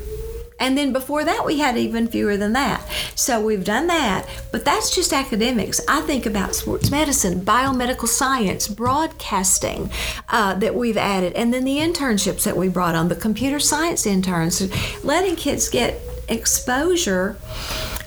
And 0.60 0.78
then 0.78 0.94
before 0.94 1.26
that, 1.26 1.46
we 1.46 1.60
had 1.60 1.78
even 1.78 2.08
fewer 2.08 2.38
than 2.38 2.54
that. 2.54 2.88
So 3.16 3.44
we've 3.44 3.66
done 3.66 3.88
that, 3.88 4.30
but 4.52 4.64
that's 4.64 4.96
just 4.96 5.12
academics. 5.12 5.82
I 5.90 6.02
think 6.02 6.26
about 6.26 6.56
sports 6.56 6.90
medicine, 6.90 7.42
biomedical 7.42 8.08
science, 8.08 8.68
broadcasting 8.68 9.92
uh, 10.30 10.54
that 10.56 10.76
we've 10.76 10.96
added, 10.96 11.34
and 11.34 11.54
then 11.54 11.66
the 11.66 11.78
internships 11.78 12.44
that 12.44 12.56
we 12.56 12.70
brought 12.70 12.96
on, 12.96 13.10
the 13.10 13.16
computer 13.16 13.60
science 13.60 14.06
interns, 14.06 14.62
letting 15.04 15.36
kids 15.36 15.70
get 15.70 16.00
exposure 16.30 17.36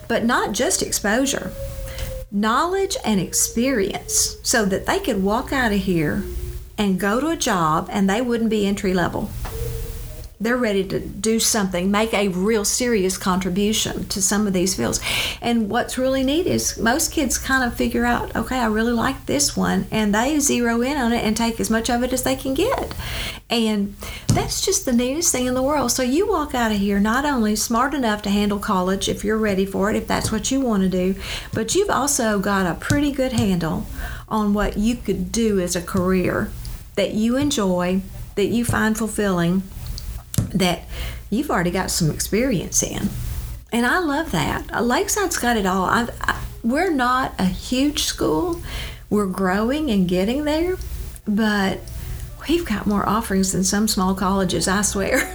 but 0.09 0.25
not 0.25 0.53
just 0.53 0.83
exposure, 0.83 1.53
knowledge 2.31 2.97
and 3.05 3.21
experience 3.21 4.37
so 4.43 4.65
that 4.65 4.87
they 4.87 4.99
could 4.99 5.23
walk 5.23 5.53
out 5.53 5.73
of 5.73 5.79
here 5.79 6.23
and 6.79 7.01
go 7.01 7.21
to 7.21 7.29
a 7.29 7.37
job 7.37 7.89
and 7.91 8.09
they 8.09 8.21
wouldn't 8.21 8.51
be 8.51 8.67
entry 8.67 8.93
level. 8.93 9.31
They're 10.39 10.57
ready 10.57 10.85
to 10.89 11.01
do 11.01 11.41
something, 11.41 11.91
make 11.91 12.13
a 12.13 12.29
real 12.29 12.67
serious 12.67 13.17
contribution 13.17 14.05
to 14.09 14.21
some 14.21 14.47
of 14.47 14.53
these 14.53 14.75
fields. 14.75 15.01
And 15.41 15.71
what's 15.71 15.97
really 15.97 16.23
neat 16.23 16.47
is 16.47 16.77
most 16.79 17.11
kids 17.11 17.39
kind 17.39 17.65
of 17.65 17.75
figure 17.75 18.05
out, 18.05 18.37
okay, 18.37 18.59
I 18.59 18.67
really 18.67 18.93
like 18.93 19.25
this 19.25 19.57
one, 19.57 19.87
and 19.91 20.15
they 20.15 20.39
zero 20.39 20.83
in 20.83 20.99
on 20.99 21.15
it 21.15 21.25
and 21.25 21.35
take 21.35 21.59
as 21.59 21.71
much 21.71 21.89
of 21.89 22.03
it 22.03 22.13
as 22.13 22.23
they 22.23 22.37
can 22.37 22.53
get. 22.53 22.95
And 23.49 23.97
that's 24.29 24.61
just 24.61 24.85
the 24.85 24.93
neatest 24.93 25.33
thing 25.33 25.47
in 25.47 25.55
the 25.55 25.63
world. 25.63 25.91
So 25.93 26.03
you 26.03 26.29
walk 26.29 26.55
out 26.55 26.71
of 26.71 26.79
here 26.79 27.01
not 27.01 27.25
only 27.25 27.57
smart 27.57 27.95
enough 27.95 28.21
to 28.23 28.31
handle 28.31 28.59
college 28.59 29.09
if 29.09 29.25
you're 29.25 29.39
ready 29.39 29.65
for 29.65 29.89
it, 29.89 29.97
if 29.97 30.07
that's 30.07 30.31
what 30.31 30.51
you 30.51 30.61
want 30.61 30.83
to 30.83 30.89
do, 30.91 31.15
but 31.55 31.75
you've 31.75 31.89
also 31.89 32.39
got 32.39 32.67
a 32.67 32.79
pretty 32.79 33.11
good 33.11 33.33
handle 33.33 33.87
on 34.29 34.53
what 34.53 34.77
you 34.77 34.97
could 34.97 35.33
do 35.33 35.61
as 35.61 35.75
a 35.75 35.81
career 35.81 36.51
that 36.97 37.15
you 37.15 37.37
enjoy, 37.37 38.03
that 38.35 38.47
you 38.47 38.65
find 38.65 38.99
fulfilling, 38.99 39.63
that 40.59 40.83
you've 41.31 41.51
already 41.51 41.71
got 41.71 41.91
some 41.91 42.11
experience 42.11 42.83
in. 42.83 43.09
And 43.73 43.85
I 43.85 43.99
love 43.99 44.31
that. 44.33 44.69
Lakeside's 44.69 45.39
got 45.39 45.57
it 45.57 45.67
all. 45.67 45.85
I, 45.85 46.09
I, 46.21 46.43
we're 46.63 46.91
not 46.91 47.35
a 47.39 47.45
huge 47.45 48.05
school, 48.05 48.61
we're 49.11 49.27
growing 49.27 49.91
and 49.91 50.09
getting 50.09 50.45
there, 50.45 50.77
but 51.27 51.81
we've 52.49 52.65
got 52.65 52.87
more 52.87 53.09
offerings 53.09 53.53
than 53.53 53.65
some 53.65 53.89
small 53.89 54.15
colleges, 54.15 54.69
I 54.69 54.83
swear. 54.83 55.31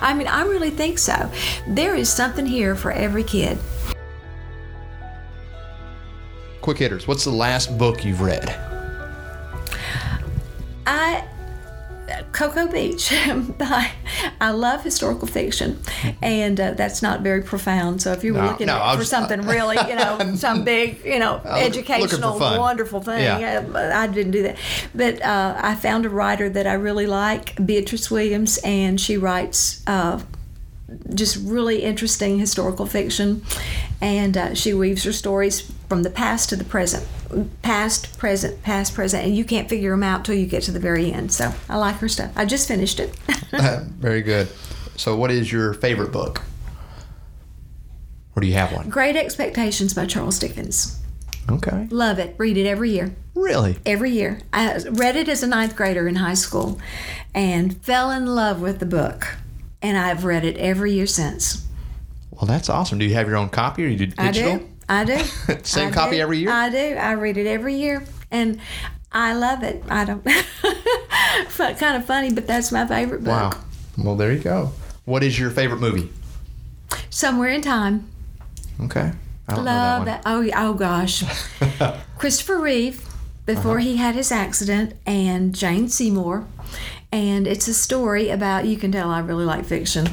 I 0.00 0.14
mean, 0.14 0.26
I 0.26 0.42
really 0.44 0.70
think 0.70 0.98
so. 0.98 1.30
There 1.66 1.94
is 1.94 2.08
something 2.08 2.46
here 2.46 2.74
for 2.74 2.90
every 2.92 3.24
kid. 3.24 3.58
Quick 6.60 6.78
hitters. 6.78 7.08
What's 7.08 7.24
the 7.24 7.30
last 7.30 7.76
book 7.76 8.04
you've 8.04 8.20
read? 8.20 8.48
I 10.86 11.24
Cocoa 12.32 12.66
Beach. 12.66 13.12
I, 13.60 13.92
I 14.40 14.50
love 14.50 14.82
historical 14.82 15.28
fiction, 15.28 15.80
and 16.20 16.58
uh, 16.60 16.72
that's 16.72 17.02
not 17.02 17.20
very 17.20 17.42
profound. 17.42 18.02
So 18.02 18.12
if 18.12 18.24
you 18.24 18.34
were 18.34 18.40
No, 18.42 18.48
looking 18.48 18.66
no, 18.66 18.78
for 18.92 18.98
was- 18.98 19.08
something 19.08 19.42
really, 19.42 19.76
you 19.88 19.96
know, 19.96 20.34
some 20.36 20.64
big, 20.64 21.04
you 21.04 21.18
know, 21.18 21.40
I 21.44 21.62
educational, 21.64 22.38
wonderful 22.38 23.00
thing, 23.00 23.22
Yeah. 23.22 23.64
uh, 23.74 23.92
I 23.94 24.06
didn't 24.06 24.32
do 24.32 24.42
that. 24.44 24.56
But 24.94 25.22
uh, 25.22 25.54
I 25.58 25.74
found 25.74 26.04
a 26.06 26.10
writer 26.10 26.48
that 26.50 26.66
I 26.66 26.74
really 26.74 27.06
like, 27.06 27.54
Beatriz 27.64 28.10
Williams, 28.10 28.58
and 28.64 29.00
she 29.00 29.16
writes. 29.16 29.82
Uh, 29.86 30.20
just 31.14 31.36
really 31.36 31.82
interesting 31.82 32.38
historical 32.38 32.86
fiction, 32.86 33.42
and 34.00 34.36
uh, 34.36 34.54
she 34.54 34.74
weaves 34.74 35.04
her 35.04 35.12
stories 35.12 35.72
from 35.88 36.02
the 36.02 36.10
past 36.10 36.48
to 36.50 36.56
the 36.56 36.64
present, 36.64 37.06
past, 37.62 38.18
present, 38.18 38.62
past, 38.62 38.94
present, 38.94 39.26
and 39.26 39.36
you 39.36 39.44
can't 39.44 39.68
figure 39.68 39.90
them 39.90 40.02
out 40.02 40.24
till 40.24 40.34
you 40.34 40.46
get 40.46 40.62
to 40.64 40.72
the 40.72 40.80
very 40.80 41.12
end. 41.12 41.32
So 41.32 41.52
I 41.68 41.76
like 41.76 41.96
her 41.96 42.08
stuff. 42.08 42.32
I 42.36 42.44
just 42.44 42.68
finished 42.68 43.00
it. 43.00 43.14
Very 43.98 44.22
good. 44.22 44.48
So, 44.96 45.16
what 45.16 45.30
is 45.30 45.52
your 45.52 45.74
favorite 45.74 46.12
book? 46.12 46.42
Or 48.34 48.40
do 48.40 48.46
you 48.46 48.54
have 48.54 48.72
one? 48.72 48.88
Great 48.88 49.16
Expectations 49.16 49.94
by 49.94 50.06
Charles 50.06 50.38
Dickens. 50.38 50.98
Okay. 51.50 51.88
Love 51.90 52.18
it. 52.18 52.34
Read 52.38 52.56
it 52.56 52.66
every 52.66 52.90
year. 52.90 53.14
Really? 53.34 53.76
Every 53.84 54.10
year. 54.10 54.40
I 54.52 54.78
read 54.90 55.16
it 55.16 55.28
as 55.28 55.42
a 55.42 55.46
ninth 55.46 55.76
grader 55.76 56.06
in 56.08 56.16
high 56.16 56.34
school, 56.34 56.80
and 57.34 57.76
fell 57.82 58.10
in 58.10 58.26
love 58.26 58.60
with 58.60 58.78
the 58.78 58.86
book. 58.86 59.36
And 59.82 59.98
I've 59.98 60.24
read 60.24 60.44
it 60.44 60.56
every 60.58 60.92
year 60.92 61.06
since. 61.06 61.66
Well, 62.30 62.46
that's 62.46 62.68
awesome. 62.70 62.98
Do 62.98 63.04
you 63.04 63.14
have 63.14 63.26
your 63.26 63.36
own 63.36 63.48
copy 63.48 63.84
or 63.84 63.88
you 63.88 63.96
did 63.96 64.14
I 64.18 64.30
digital? 64.30 64.58
do. 64.58 64.68
I 64.88 65.04
do. 65.04 65.18
Same 65.64 65.88
I 65.88 65.90
copy 65.92 66.16
do. 66.16 66.22
every 66.22 66.38
year? 66.38 66.50
I 66.50 66.70
do. 66.70 66.94
I 66.96 67.12
read 67.12 67.36
it 67.36 67.46
every 67.46 67.74
year, 67.76 68.04
and 68.30 68.58
I 69.10 69.34
love 69.34 69.62
it. 69.62 69.82
I 69.88 70.04
don't. 70.04 70.24
kind 71.78 71.96
of 71.96 72.04
funny, 72.04 72.32
but 72.32 72.46
that's 72.46 72.70
my 72.72 72.86
favorite 72.86 73.24
book. 73.24 73.28
Wow. 73.28 73.50
Well, 73.98 74.16
there 74.16 74.32
you 74.32 74.38
go. 74.40 74.72
What 75.04 75.22
is 75.22 75.38
your 75.38 75.50
favorite 75.50 75.80
movie? 75.80 76.10
Somewhere 77.10 77.48
in 77.50 77.62
Time. 77.62 78.08
Okay. 78.80 79.12
I 79.48 79.54
Love 79.54 79.64
know 80.02 80.04
that. 80.06 80.22
Oh, 80.24 80.48
oh 80.54 80.74
gosh. 80.74 81.24
Christopher 82.18 82.58
Reeve 82.60 83.04
before 83.46 83.78
Uh-huh. 83.78 83.84
he 83.88 83.96
had 83.96 84.14
his 84.14 84.30
accident, 84.32 84.94
and 85.06 85.54
Jane 85.54 85.88
Seymour. 85.88 86.46
And 87.12 87.46
it's 87.46 87.68
a 87.68 87.74
story 87.74 88.30
about, 88.30 88.64
you 88.64 88.76
can 88.76 88.90
tell 88.90 89.10
I 89.10 89.20
really 89.20 89.44
like 89.44 89.66
fiction. 89.66 90.08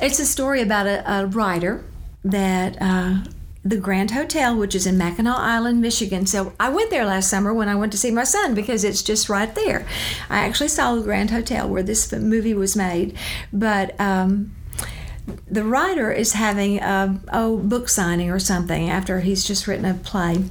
It's 0.00 0.20
a 0.20 0.24
story 0.24 0.62
about 0.62 0.86
a, 0.86 1.02
a 1.10 1.26
writer 1.26 1.84
that 2.24 2.78
uh, 2.80 3.24
the 3.64 3.76
Grand 3.76 4.12
Hotel, 4.12 4.56
which 4.56 4.74
is 4.74 4.86
in 4.86 4.96
Mackinac 4.96 5.38
Island, 5.38 5.80
Michigan. 5.80 6.26
So 6.26 6.52
I 6.58 6.68
went 6.68 6.90
there 6.90 7.04
last 7.04 7.28
summer 7.28 7.52
when 7.52 7.68
I 7.68 7.74
went 7.74 7.92
to 7.92 7.98
see 7.98 8.10
my 8.10 8.24
son 8.24 8.54
because 8.54 8.84
it's 8.84 9.02
just 9.02 9.28
right 9.28 9.52
there. 9.54 9.86
I 10.30 10.38
actually 10.38 10.68
saw 10.68 10.94
the 10.94 11.02
Grand 11.02 11.30
Hotel 11.30 11.68
where 11.68 11.82
this 11.82 12.12
movie 12.12 12.54
was 12.54 12.76
made. 12.76 13.16
But 13.52 14.00
um, 14.00 14.54
the 15.48 15.64
writer 15.64 16.10
is 16.10 16.32
having 16.32 16.78
a 16.78 17.20
oh, 17.32 17.58
book 17.58 17.88
signing 17.88 18.30
or 18.30 18.38
something 18.38 18.88
after 18.88 19.20
he's 19.20 19.44
just 19.44 19.66
written 19.66 19.84
a 19.84 19.94
play. 19.94 20.44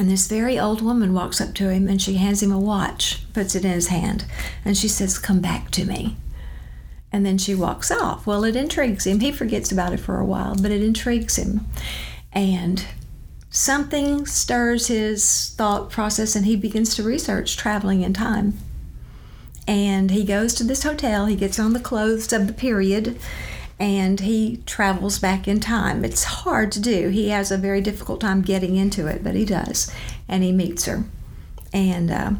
And 0.00 0.10
this 0.10 0.28
very 0.28 0.58
old 0.58 0.80
woman 0.80 1.12
walks 1.12 1.42
up 1.42 1.52
to 1.56 1.68
him 1.68 1.86
and 1.86 2.00
she 2.00 2.14
hands 2.14 2.42
him 2.42 2.50
a 2.50 2.58
watch, 2.58 3.22
puts 3.34 3.54
it 3.54 3.66
in 3.66 3.72
his 3.72 3.88
hand, 3.88 4.24
and 4.64 4.74
she 4.74 4.88
says, 4.88 5.18
Come 5.18 5.40
back 5.40 5.70
to 5.72 5.84
me. 5.84 6.16
And 7.12 7.26
then 7.26 7.36
she 7.36 7.54
walks 7.54 7.90
off. 7.90 8.26
Well, 8.26 8.42
it 8.44 8.56
intrigues 8.56 9.06
him. 9.06 9.20
He 9.20 9.30
forgets 9.30 9.70
about 9.70 9.92
it 9.92 10.00
for 10.00 10.18
a 10.18 10.24
while, 10.24 10.54
but 10.54 10.70
it 10.70 10.82
intrigues 10.82 11.36
him. 11.36 11.66
And 12.32 12.82
something 13.50 14.24
stirs 14.24 14.86
his 14.86 15.50
thought 15.58 15.90
process 15.90 16.34
and 16.34 16.46
he 16.46 16.56
begins 16.56 16.94
to 16.94 17.02
research 17.02 17.58
traveling 17.58 18.00
in 18.00 18.14
time. 18.14 18.54
And 19.68 20.12
he 20.12 20.24
goes 20.24 20.54
to 20.54 20.64
this 20.64 20.82
hotel, 20.82 21.26
he 21.26 21.36
gets 21.36 21.58
on 21.58 21.74
the 21.74 21.78
clothes 21.78 22.32
of 22.32 22.46
the 22.46 22.54
period, 22.54 23.18
and 23.80 24.20
he 24.20 24.58
travels 24.66 25.18
back 25.18 25.48
in 25.48 25.58
time. 25.58 26.04
It's 26.04 26.22
hard 26.24 26.70
to 26.72 26.80
do. 26.80 27.08
He 27.08 27.30
has 27.30 27.50
a 27.50 27.58
very 27.58 27.80
difficult 27.80 28.20
time 28.20 28.42
getting 28.42 28.76
into 28.76 29.06
it, 29.08 29.24
but 29.24 29.34
he 29.34 29.44
does, 29.44 29.92
and 30.28 30.44
he 30.44 30.52
meets 30.52 30.84
her, 30.84 31.04
and. 31.72 32.10
Uh, 32.10 32.30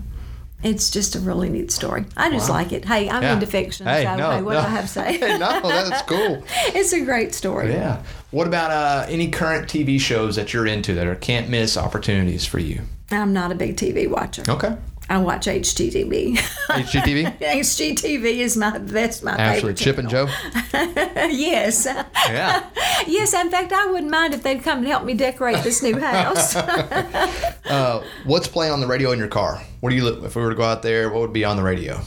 it's 0.62 0.90
just 0.90 1.14
a 1.16 1.20
really 1.20 1.48
neat 1.48 1.70
story. 1.70 2.04
I 2.18 2.30
just 2.30 2.50
like 2.50 2.70
it. 2.70 2.84
Hey, 2.84 3.08
I'm 3.08 3.22
Yeah. 3.22 3.32
into 3.32 3.46
fiction, 3.46 3.86
Hey, 3.86 4.04
so 4.04 4.14
no, 4.16 4.30
hey, 4.32 4.42
what 4.42 4.52
no. 4.52 4.60
do 4.60 4.66
I 4.66 4.70
have 4.70 4.82
to 4.82 4.88
say? 4.88 5.16
Hey, 5.18 5.38
no, 5.38 5.60
that's 5.62 6.02
cool. 6.02 6.44
it's 6.74 6.92
a 6.92 7.00
great 7.00 7.34
story. 7.34 7.72
Yeah. 7.72 8.02
What 8.30 8.46
about 8.46 8.70
uh, 8.70 9.06
any 9.08 9.30
current 9.30 9.68
TV 9.68 9.98
shows 9.98 10.36
that 10.36 10.52
you're 10.52 10.66
into 10.66 10.92
that 10.96 11.06
are 11.06 11.14
can't 11.14 11.48
miss 11.48 11.78
opportunities 11.78 12.44
for 12.44 12.58
you? 12.58 12.82
I'm 13.10 13.32
not 13.32 13.50
a 13.50 13.54
big 13.54 13.76
TV 13.76 14.06
watcher. 14.06 14.42
Okay. 14.46 14.76
I 15.10 15.18
watch 15.18 15.46
HGTV. 15.46 16.36
HGTV? 16.68 17.38
HGTV 17.40 18.24
is 18.36 18.56
my 18.56 18.78
that's 18.78 19.22
my 19.24 19.32
Ashley, 19.32 19.60
favorite. 19.60 19.76
Chip 19.76 19.98
and 19.98 20.08
Joe? 20.08 20.28
yes, 20.72 21.84
Yeah. 21.84 22.64
yes. 23.08 23.34
In 23.34 23.50
fact, 23.50 23.72
I 23.72 23.86
wouldn't 23.90 24.10
mind 24.10 24.34
if 24.34 24.44
they'd 24.44 24.62
come 24.62 24.78
and 24.78 24.86
help 24.86 25.04
me 25.04 25.14
decorate 25.14 25.64
this 25.64 25.82
new 25.82 25.98
house. 25.98 26.54
Uh, 26.54 28.04
what's 28.24 28.46
playing 28.46 28.72
on 28.72 28.78
the 28.80 28.86
radio 28.86 29.10
in 29.10 29.18
your 29.18 29.26
car? 29.28 29.60
What 29.80 29.90
do 29.90 29.96
you 29.96 30.04
look 30.04 30.22
if 30.22 30.36
we 30.36 30.42
were 30.42 30.50
to 30.50 30.56
go 30.56 30.62
out 30.62 30.82
there? 30.82 31.10
What 31.10 31.20
would 31.22 31.32
be 31.32 31.44
on 31.44 31.56
the 31.56 31.62
radio? 31.64 32.00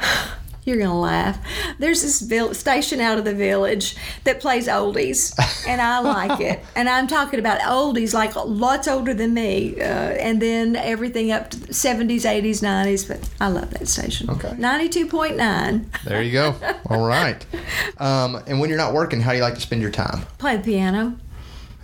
You're 0.66 0.78
gonna 0.78 0.98
laugh. 1.00 1.38
There's 1.78 2.02
this 2.02 2.58
station 2.58 3.00
out 3.00 3.18
of 3.18 3.24
the 3.24 3.32
village 3.32 3.96
that 4.24 4.40
plays 4.40 4.66
oldies, 4.66 5.32
and 5.66 5.80
I 5.80 6.00
like 6.00 6.40
it. 6.40 6.60
And 6.76 6.88
I'm 6.90 7.06
talking 7.06 7.38
about 7.38 7.60
oldies, 7.60 8.12
like 8.12 8.34
lots 8.36 8.86
older 8.86 9.14
than 9.14 9.32
me, 9.32 9.80
uh, 9.80 9.84
and 9.84 10.42
then 10.42 10.76
everything 10.76 11.30
up 11.32 11.48
to 11.50 11.58
the 11.58 11.72
70s, 11.72 12.22
80s, 12.22 12.60
90s. 12.60 13.08
But 13.08 13.26
I 13.40 13.48
love 13.48 13.70
that 13.70 13.88
station. 13.88 14.28
Okay. 14.28 14.50
92.9. 14.50 16.02
There 16.04 16.22
you 16.22 16.32
go. 16.32 16.54
All 16.90 17.06
right. 17.06 17.44
Um, 17.98 18.42
and 18.46 18.60
when 18.60 18.68
you're 18.68 18.78
not 18.78 18.92
working, 18.92 19.20
how 19.20 19.30
do 19.30 19.38
you 19.38 19.42
like 19.42 19.54
to 19.54 19.60
spend 19.60 19.80
your 19.80 19.90
time? 19.90 20.20
Play 20.38 20.56
the 20.58 20.62
piano. 20.62 21.16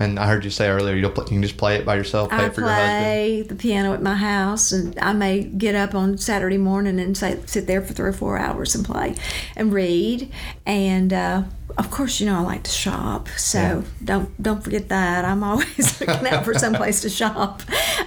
And 0.03 0.19
I 0.19 0.27
heard 0.27 0.45
you 0.45 0.51
say 0.51 0.69
earlier 0.69 0.97
you 0.97 1.09
play, 1.09 1.25
you 1.27 1.31
can 1.31 1.43
just 1.43 1.57
play 1.57 1.77
it 1.77 1.87
by 1.87 1.95
yourself, 1.95 2.31
play 2.31 2.38
I 2.38 2.47
it 2.47 2.55
for 2.55 2.62
your 2.62 2.71
husband. 2.71 3.05
play 3.05 3.43
the 3.43 3.55
piano 3.55 3.93
at 3.95 4.03
my 4.03 4.15
house, 4.17 4.73
and 4.73 4.99
I 4.99 5.12
may 5.12 5.45
get 5.45 5.75
up 5.77 5.95
on 5.95 6.19
Saturday 6.19 6.59
morning 6.59 6.99
and 6.99 7.17
say, 7.17 7.38
sit 7.47 7.67
there 7.69 7.81
for 7.83 7.93
three 7.93 8.09
or 8.09 8.12
four 8.12 8.37
hours 8.38 8.75
and 8.75 8.85
play 8.85 9.15
and 9.55 9.73
read. 9.73 10.29
And 10.67 11.12
uh, 11.12 11.43
of 11.79 11.91
course, 11.91 12.19
you 12.21 12.27
know 12.27 12.37
I 12.37 12.41
like 12.43 12.65
to 12.65 12.71
shop, 12.71 13.29
so 13.37 13.59
Yeah. 13.59 13.83
don't 14.05 14.43
don't 14.43 14.62
forget 14.65 14.88
that. 14.88 15.25
I'm 15.25 15.45
always 15.45 16.01
looking 16.07 16.27
out 16.27 16.45
for 16.45 16.55
some 16.55 16.75
place 16.75 17.01
to 17.03 17.09
shop. 17.09 17.62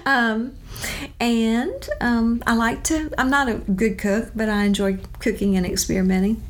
Um, 0.06 0.54
and 1.20 1.90
um, 2.02 2.44
I 2.46 2.56
like 2.56 2.84
to. 2.86 3.10
I'm 3.18 3.30
not 3.30 3.48
a 3.48 3.56
good 3.56 3.98
cook, 3.98 4.32
but 4.36 4.50
I 4.50 4.64
enjoy 4.66 4.98
cooking 5.20 5.56
and 5.56 5.66
experimenting. 5.66 6.44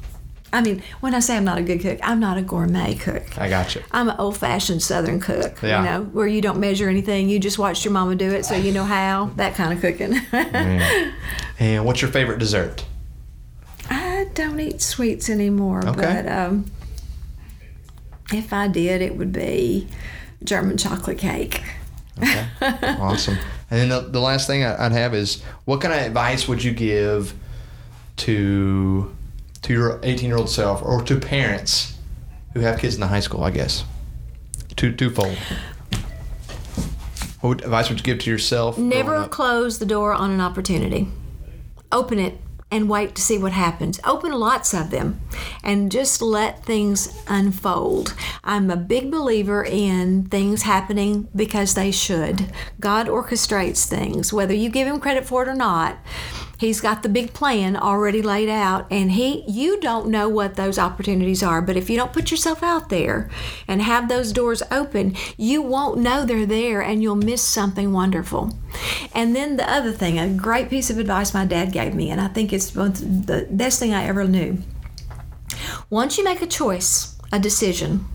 I 0.56 0.62
mean, 0.62 0.82
when 1.02 1.14
I 1.14 1.20
say 1.20 1.36
I'm 1.36 1.44
not 1.44 1.58
a 1.58 1.62
good 1.62 1.82
cook, 1.82 2.00
I'm 2.02 2.20
not 2.20 2.38
a 2.38 2.42
gourmet 2.42 2.96
cook. 2.96 3.38
I 3.38 3.50
got 3.50 3.76
you. 3.76 3.84
I'm 3.92 4.10
an 4.10 4.16
old 4.18 4.38
fashioned 4.38 4.82
Southern 4.82 5.20
cook, 5.20 5.62
Yeah. 5.62 5.80
you 5.80 5.86
know, 5.90 6.04
where 6.06 6.28
you 6.28 6.42
don't 6.42 6.60
measure 6.60 6.88
anything. 6.90 7.28
You 7.30 7.40
just 7.40 7.60
watched 7.60 7.84
your 7.84 7.92
mama 7.92 8.16
do 8.16 8.32
it, 8.32 8.46
so 8.46 8.56
you 8.56 8.72
know 8.72 8.86
how. 8.86 9.32
That 9.36 9.56
kind 9.56 9.74
of 9.74 9.82
cooking. 9.82 10.20
And 11.60 11.86
what's 11.86 12.02
your 12.02 12.12
favorite 12.12 12.40
dessert? 12.40 12.84
I 13.90 14.28
don't 14.34 14.60
eat 14.60 14.82
sweets 14.82 15.30
anymore, 15.30 15.86
Okay. 15.88 16.02
but 16.24 16.28
um, 16.32 16.70
if 18.34 18.52
I 18.52 18.68
did, 18.68 19.02
it 19.02 19.16
would 19.16 19.32
be 19.32 19.88
German 20.44 20.78
chocolate 20.78 21.18
cake. 21.18 21.64
Okay. 22.18 22.46
awesome. 23.00 23.38
And 23.72 23.80
then 23.80 23.90
the, 23.90 24.10
the 24.10 24.20
last 24.20 24.48
thing 24.48 24.64
I- 24.64 24.86
I'd 24.86 24.92
have 24.92 25.14
is 25.14 25.42
what 25.66 25.80
kind 25.82 25.94
of 25.94 26.02
advice 26.02 26.48
would 26.48 26.64
you 26.64 26.72
give 26.74 27.34
to 28.18 29.16
to 29.66 29.74
your 29.74 30.00
18 30.04 30.30
year 30.30 30.38
old 30.38 30.50
self 30.50 30.84
or 30.84 31.02
to 31.02 31.20
parents 31.20 31.98
who 32.54 32.60
have 32.60 32.80
kids 32.80 32.94
in 32.96 33.02
the 33.02 33.08
high 33.08 33.20
school? 33.20 33.44
I 33.44 33.52
guess 33.52 33.84
two 34.76 34.94
twofold. 34.94 35.38
What 37.42 37.64
advice 37.64 37.90
would 37.90 38.00
you 38.00 38.04
give 38.04 38.20
to 38.20 38.30
yourself? 38.30 38.78
Never 38.78 39.28
close 39.28 39.80
the 39.80 39.86
door 39.86 40.14
on 40.14 40.32
an 40.32 40.42
opportunity. 40.42 41.08
Open 41.92 42.20
it 42.20 42.40
and 42.72 42.90
wait 42.90 43.16
to 43.16 43.22
see 43.22 43.38
what 43.38 43.54
happens. 43.54 44.00
Open 44.04 44.32
lots 44.32 44.74
of 44.74 44.90
them 44.90 45.22
and 45.64 45.92
just 45.92 46.22
let 46.22 46.64
things 46.64 47.24
unfold. 47.28 48.16
I'm 48.44 48.70
a 48.70 48.76
big 48.76 49.12
believer 49.12 49.64
in 49.64 50.26
things 50.26 50.64
happening 50.64 51.28
because 51.36 51.74
they 51.74 51.92
should. 51.92 52.52
God 52.80 53.08
orchestrates 53.08 53.86
things, 53.88 54.34
whether 54.34 54.54
you 54.54 54.70
give 54.70 54.88
him 54.88 55.00
credit 55.00 55.26
for 55.26 55.44
it 55.44 55.48
or 55.48 55.56
not. 55.56 55.98
He's 56.58 56.82
got 56.82 57.04
the 57.04 57.10
big 57.10 57.34
plan 57.34 57.76
already 57.76 58.22
laid 58.22 58.50
out 58.50 58.88
and 58.90 59.12
he 59.12 59.44
you 59.48 59.80
don't 59.80 60.08
know 60.08 60.30
what 60.30 60.56
those 60.56 60.80
opportunities 60.80 61.44
are, 61.44 61.62
but 61.62 61.76
if 61.76 61.90
you 61.90 61.98
don't 61.98 62.14
put 62.14 62.32
yourself 62.32 62.64
out 62.64 62.90
there 62.90 63.30
and 63.68 63.82
have 63.82 64.08
those 64.08 64.32
doors 64.32 64.64
open, 64.72 65.16
you 65.38 65.62
won't 65.62 66.00
know 66.00 66.26
they're 66.26 66.46
there 66.46 66.82
and 66.82 67.04
you'll 67.04 67.16
miss 67.16 67.42
something 67.42 67.92
wonderful. 67.92 68.58
And 69.14 69.36
then 69.36 69.58
the 69.58 69.70
other 69.70 69.92
thing, 69.92 70.18
a 70.18 70.30
great 70.30 70.70
piece 70.70 70.90
of 70.90 70.98
advice 70.98 71.34
my 71.34 71.46
dad 71.46 71.72
gave 71.72 71.94
me 71.94 72.10
and 72.10 72.22
I 72.22 72.28
think 72.30 72.54
it's 72.54 72.72
the 72.72 73.48
best 73.50 73.80
thing 73.80 73.94
I 73.94 74.06
ever 74.06 74.26
knew. 74.26 74.60
Once 75.90 76.18
you 76.18 76.24
make 76.24 76.42
a 76.42 76.48
choice, 76.48 77.18
a 77.32 77.40
decision, 77.40 78.06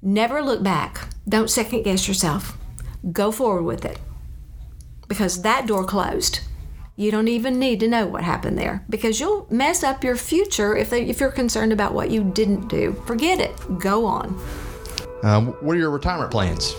never 0.00 0.42
look 0.42 0.62
back. 0.62 1.08
Don't 1.28 1.50
second 1.50 1.84
guess 1.84 2.08
yourself. 2.08 2.58
Go 3.12 3.30
forward 3.30 3.62
with 3.62 3.84
it. 3.84 3.98
Because 5.08 5.42
that 5.42 5.66
door 5.66 5.84
closed. 5.84 6.40
You 6.94 7.10
don't 7.10 7.28
even 7.28 7.58
need 7.58 7.80
to 7.80 7.88
know 7.88 8.06
what 8.06 8.22
happened 8.22 8.58
there 8.58 8.84
because 8.90 9.18
you'll 9.18 9.46
mess 9.50 9.82
up 9.82 10.04
your 10.04 10.16
future 10.16 10.76
if, 10.76 10.90
they, 10.90 11.08
if 11.08 11.20
you're 11.20 11.30
concerned 11.32 11.72
about 11.72 11.94
what 11.94 12.10
you 12.10 12.22
didn't 12.22 12.68
do. 12.68 12.92
Forget 13.06 13.40
it. 13.40 13.78
Go 13.78 14.04
on. 14.04 14.38
Um, 15.22 15.48
what 15.60 15.76
are 15.76 15.78
your 15.78 15.90
retirement 15.90 16.30
plans? 16.30 16.74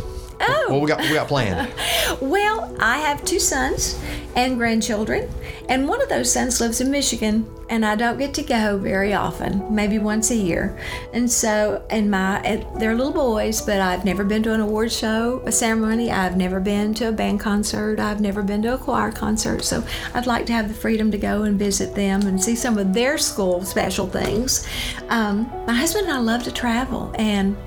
Oh. 0.46 0.66
What 0.70 0.82
we 0.82 0.88
got? 0.88 1.00
What 1.00 1.10
we 1.10 1.16
got 1.16 1.28
planned? 1.28 1.72
Well, 2.22 2.76
I 2.80 3.00
have 3.00 3.24
two 3.26 3.40
sons 3.40 4.00
and 4.36 4.58
grandchildren, 4.58 5.30
and 5.68 5.88
one 5.88 6.02
of 6.02 6.10
those 6.10 6.32
sons 6.32 6.62
lives 6.62 6.80
in 6.80 6.92
Michigan, 6.92 7.50
and 7.70 7.86
I 7.86 7.96
don't 7.96 8.18
get 8.18 8.34
to 8.36 8.44
go 8.44 8.78
very 8.78 9.14
often, 9.14 9.74
maybe 9.74 10.00
once 10.00 10.32
a 10.32 10.36
year. 10.36 10.78
And 11.12 11.30
so, 11.30 11.84
and 11.90 12.12
my, 12.12 12.66
they're 12.78 12.96
little 12.96 13.14
boys, 13.14 13.62
but 13.62 13.80
I've 13.80 14.06
never 14.06 14.24
been 14.24 14.44
to 14.44 14.54
an 14.54 14.60
award 14.60 14.92
show, 14.92 15.42
a 15.46 15.52
ceremony. 15.52 16.12
I've 16.12 16.38
never 16.38 16.60
been 16.60 16.94
to 16.96 17.10
a 17.10 17.12
band 17.12 17.40
concert. 17.40 18.00
I've 18.00 18.22
never 18.22 18.44
been 18.44 18.62
to 18.64 18.76
a 18.76 18.78
choir 18.78 19.12
concert. 19.12 19.64
So 19.64 19.84
I'd 20.14 20.28
like 20.28 20.46
to 20.48 20.54
have 20.54 20.68
the 20.68 20.74
freedom 20.76 21.10
to 21.12 21.18
go 21.18 21.44
and 21.44 21.58
visit 21.58 21.96
them 21.96 22.28
and 22.28 22.42
see 22.42 22.56
some 22.56 22.78
of 22.78 22.94
their 22.94 23.18
school 23.18 23.64
special 23.64 24.08
things. 24.08 24.68
Um, 25.10 25.50
my 25.66 25.74
husband 25.74 26.06
and 26.08 26.14
I 26.14 26.20
love 26.20 26.44
to 26.44 26.52
travel, 26.52 27.14
and 27.18 27.58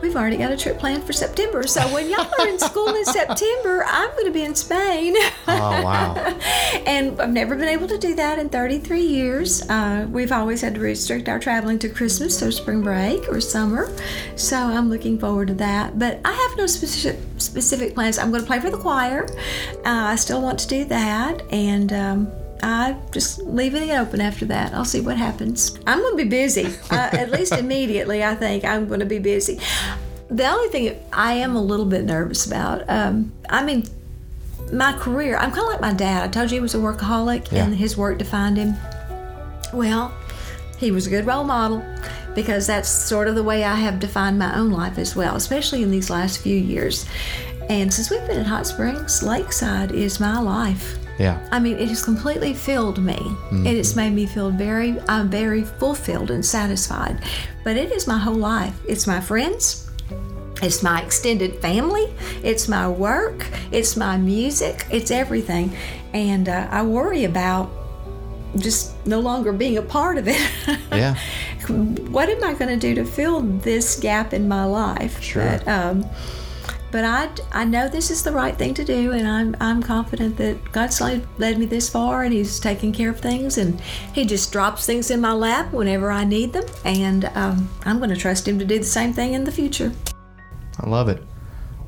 We've 0.00 0.16
already 0.16 0.36
got 0.36 0.52
a 0.52 0.56
trip 0.56 0.78
planned 0.78 1.04
for 1.04 1.12
September. 1.12 1.66
So 1.66 1.82
when 1.92 2.08
y'all 2.08 2.28
are 2.38 2.48
in 2.48 2.58
school 2.58 2.88
in 2.88 3.04
September, 3.04 3.84
I'm 3.86 4.10
going 4.10 4.26
to 4.26 4.30
be 4.30 4.42
in 4.42 4.54
Spain. 4.54 5.14
Oh 5.46 5.82
wow! 5.82 6.14
and 6.86 7.20
I've 7.20 7.30
never 7.30 7.56
been 7.56 7.68
able 7.68 7.88
to 7.88 7.98
do 7.98 8.14
that 8.14 8.38
in 8.38 8.48
33 8.48 9.00
years. 9.00 9.68
Uh, 9.68 10.06
we've 10.10 10.32
always 10.32 10.60
had 10.60 10.74
to 10.74 10.80
restrict 10.80 11.28
our 11.28 11.38
traveling 11.38 11.78
to 11.80 11.88
Christmas 11.88 12.42
or 12.42 12.52
spring 12.52 12.82
break 12.82 13.28
or 13.28 13.40
summer. 13.40 13.90
So 14.36 14.56
I'm 14.56 14.88
looking 14.88 15.18
forward 15.18 15.48
to 15.48 15.54
that. 15.54 15.98
But 15.98 16.20
I 16.24 16.32
have 16.32 16.56
no 16.56 16.66
specific 16.66 17.20
specific 17.38 17.94
plans. 17.94 18.18
I'm 18.18 18.30
going 18.30 18.42
to 18.42 18.46
play 18.46 18.60
for 18.60 18.70
the 18.70 18.78
choir. 18.78 19.26
Uh, 19.78 20.12
I 20.12 20.16
still 20.16 20.40
want 20.42 20.58
to 20.60 20.68
do 20.68 20.84
that, 20.86 21.42
and. 21.52 21.92
Um, 21.92 22.32
I 22.62 22.96
just 23.12 23.38
leaving 23.42 23.88
it 23.88 23.98
open 23.98 24.20
after 24.20 24.44
that. 24.46 24.74
I'll 24.74 24.84
see 24.84 25.00
what 25.00 25.16
happens. 25.16 25.78
I'm 25.86 25.98
going 26.00 26.16
to 26.18 26.24
be 26.24 26.28
busy, 26.28 26.66
uh, 26.90 27.08
at 27.12 27.30
least 27.36 27.52
immediately. 27.52 28.22
I 28.24 28.34
think 28.34 28.64
I'm 28.64 28.88
going 28.88 29.00
to 29.00 29.06
be 29.06 29.18
busy. 29.18 29.60
The 30.30 30.46
only 30.46 30.68
thing 30.68 30.98
I 31.12 31.34
am 31.34 31.56
a 31.56 31.62
little 31.62 31.86
bit 31.86 32.04
nervous 32.04 32.46
about, 32.46 32.88
um, 32.88 33.32
I 33.48 33.64
mean, 33.64 33.84
my 34.72 34.92
career, 34.92 35.36
I'm 35.36 35.50
kind 35.50 35.62
of 35.62 35.68
like 35.72 35.80
my 35.80 35.92
dad. 35.94 36.22
I 36.24 36.28
told 36.28 36.50
you 36.50 36.56
he 36.56 36.60
was 36.60 36.74
a 36.74 36.78
workaholic 36.78 37.50
Yeah. 37.50 37.64
and 37.64 37.74
his 37.74 37.96
work 37.96 38.18
defined 38.18 38.56
him. 38.58 38.74
Well, 39.72 40.12
he 40.78 40.90
was 40.90 41.06
a 41.06 41.10
good 41.10 41.26
role 41.26 41.44
model 41.44 41.82
because 42.34 42.66
that's 42.66 42.88
sort 42.88 43.28
of 43.28 43.34
the 43.34 43.42
way 43.42 43.64
I 43.64 43.74
have 43.76 43.98
defined 43.98 44.38
my 44.38 44.54
own 44.56 44.70
life 44.70 44.98
as 44.98 45.16
well, 45.16 45.36
especially 45.36 45.82
in 45.82 45.90
these 45.90 46.10
last 46.10 46.38
few 46.40 46.56
years. 46.56 47.06
And 47.70 47.92
since 47.92 48.10
we've 48.10 48.26
been 48.26 48.38
in 48.38 48.44
Hot 48.44 48.66
Springs, 48.66 49.22
Lakeside 49.22 49.92
is 49.92 50.20
my 50.20 50.38
life. 50.40 50.96
Yeah. 51.18 51.46
I 51.50 51.58
mean, 51.58 51.76
it 51.78 51.88
has 51.88 52.04
completely 52.04 52.54
filled 52.54 53.02
me. 53.02 53.18
And 53.50 53.66
it's 53.66 53.96
made 53.96 54.12
me 54.12 54.26
feel 54.26 54.50
very, 54.50 55.00
I'm 55.08 55.28
very 55.28 55.64
fulfilled 55.64 56.30
and 56.30 56.44
satisfied. 56.44 57.22
But 57.64 57.76
it 57.76 57.90
is 57.90 58.06
my 58.06 58.18
whole 58.18 58.34
life. 58.36 58.78
It's 58.86 59.06
my 59.06 59.20
friends. 59.20 59.90
It's 60.62 60.82
my 60.82 61.02
extended 61.02 61.56
family. 61.56 62.12
It's 62.42 62.68
my 62.68 62.88
work. 62.88 63.46
It's 63.72 63.96
my 63.96 64.16
music. 64.16 64.86
It's 64.90 65.10
everything. 65.10 65.76
And 66.12 66.48
uh, 66.48 66.68
I 66.70 66.82
worry 66.82 67.24
about 67.24 67.70
just 68.56 68.94
no 69.06 69.20
longer 69.20 69.52
being 69.52 69.76
a 69.78 69.82
part 69.82 70.18
of 70.18 70.28
it. 70.28 70.40
Yeah. 70.90 71.16
what 72.08 72.28
am 72.28 72.42
I 72.42 72.54
going 72.54 72.70
to 72.70 72.76
do 72.76 72.94
to 72.94 73.04
fill 73.04 73.42
this 73.42 74.00
gap 74.00 74.32
in 74.32 74.48
my 74.48 74.64
life? 74.64 75.20
Sure. 75.22 75.44
But, 75.44 75.68
um, 75.68 76.06
but 76.90 77.04
I, 77.04 77.28
I 77.52 77.64
know 77.64 77.88
this 77.88 78.10
is 78.10 78.22
the 78.22 78.32
right 78.32 78.56
thing 78.56 78.74
to 78.74 78.84
do, 78.84 79.12
and 79.12 79.26
I'm, 79.26 79.56
I'm 79.60 79.82
confident 79.82 80.36
that 80.38 80.72
God's 80.72 81.00
led, 81.00 81.26
led 81.38 81.58
me 81.58 81.66
this 81.66 81.88
far, 81.88 82.24
and 82.24 82.32
He's 82.32 82.58
taking 82.60 82.92
care 82.92 83.10
of 83.10 83.20
things, 83.20 83.58
and 83.58 83.80
He 84.14 84.24
just 84.24 84.52
drops 84.52 84.86
things 84.86 85.10
in 85.10 85.20
my 85.20 85.32
lap 85.32 85.72
whenever 85.72 86.10
I 86.10 86.24
need 86.24 86.52
them, 86.52 86.64
and 86.84 87.26
um, 87.34 87.68
I'm 87.84 87.98
going 87.98 88.10
to 88.10 88.16
trust 88.16 88.46
Him 88.48 88.58
to 88.58 88.64
do 88.64 88.78
the 88.78 88.84
same 88.84 89.12
thing 89.12 89.34
in 89.34 89.44
the 89.44 89.52
future. 89.52 89.92
I 90.80 90.88
love 90.88 91.08
it. 91.08 91.22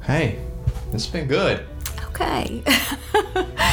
Hey, 0.03 0.45
this 0.93 1.05
has 1.05 1.13
been 1.13 1.27
good. 1.29 1.67
Okay. 2.11 2.63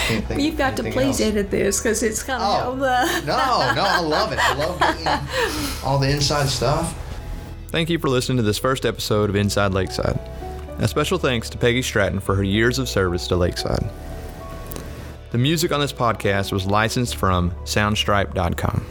Think 0.08 0.42
You've 0.42 0.58
got 0.58 0.78
to 0.78 0.84
please 0.84 1.20
else. 1.20 1.22
edit 1.22 1.52
this 1.52 1.80
because 1.82 2.02
it's 2.04 2.24
kind 2.24 2.42
Oh, 2.42 2.72
of 2.74 2.80
the. 2.80 3.26
no, 3.26 3.74
no, 3.76 3.84
I 3.84 4.00
love 4.00 4.32
it. 4.32 4.40
I 4.40 4.54
love 4.56 4.80
getting 4.80 5.08
all 5.86 5.98
the 6.00 6.10
inside 6.10 6.48
stuff. 6.48 6.98
Thank 7.70 7.90
you 7.90 8.00
for 8.00 8.08
listening 8.08 8.38
to 8.38 8.44
this 8.44 8.58
first 8.58 8.86
episode 8.86 9.30
of 9.30 9.36
Inside 9.36 9.74
Lakeside. 9.74 10.18
A 10.80 10.88
special 10.88 11.18
thanks 11.18 11.50
to 11.50 11.58
Peggy 11.58 11.82
Stratton 11.82 12.20
for 12.20 12.36
her 12.36 12.44
years 12.44 12.78
of 12.78 12.88
service 12.88 13.28
to 13.28 13.36
Lakeside. 13.36 13.90
The 15.32 15.38
music 15.38 15.72
on 15.72 15.80
this 15.80 15.92
podcast 15.92 16.52
was 16.52 16.66
licensed 16.66 17.16
from 17.16 17.52
Soundstripe.com. 17.64 18.86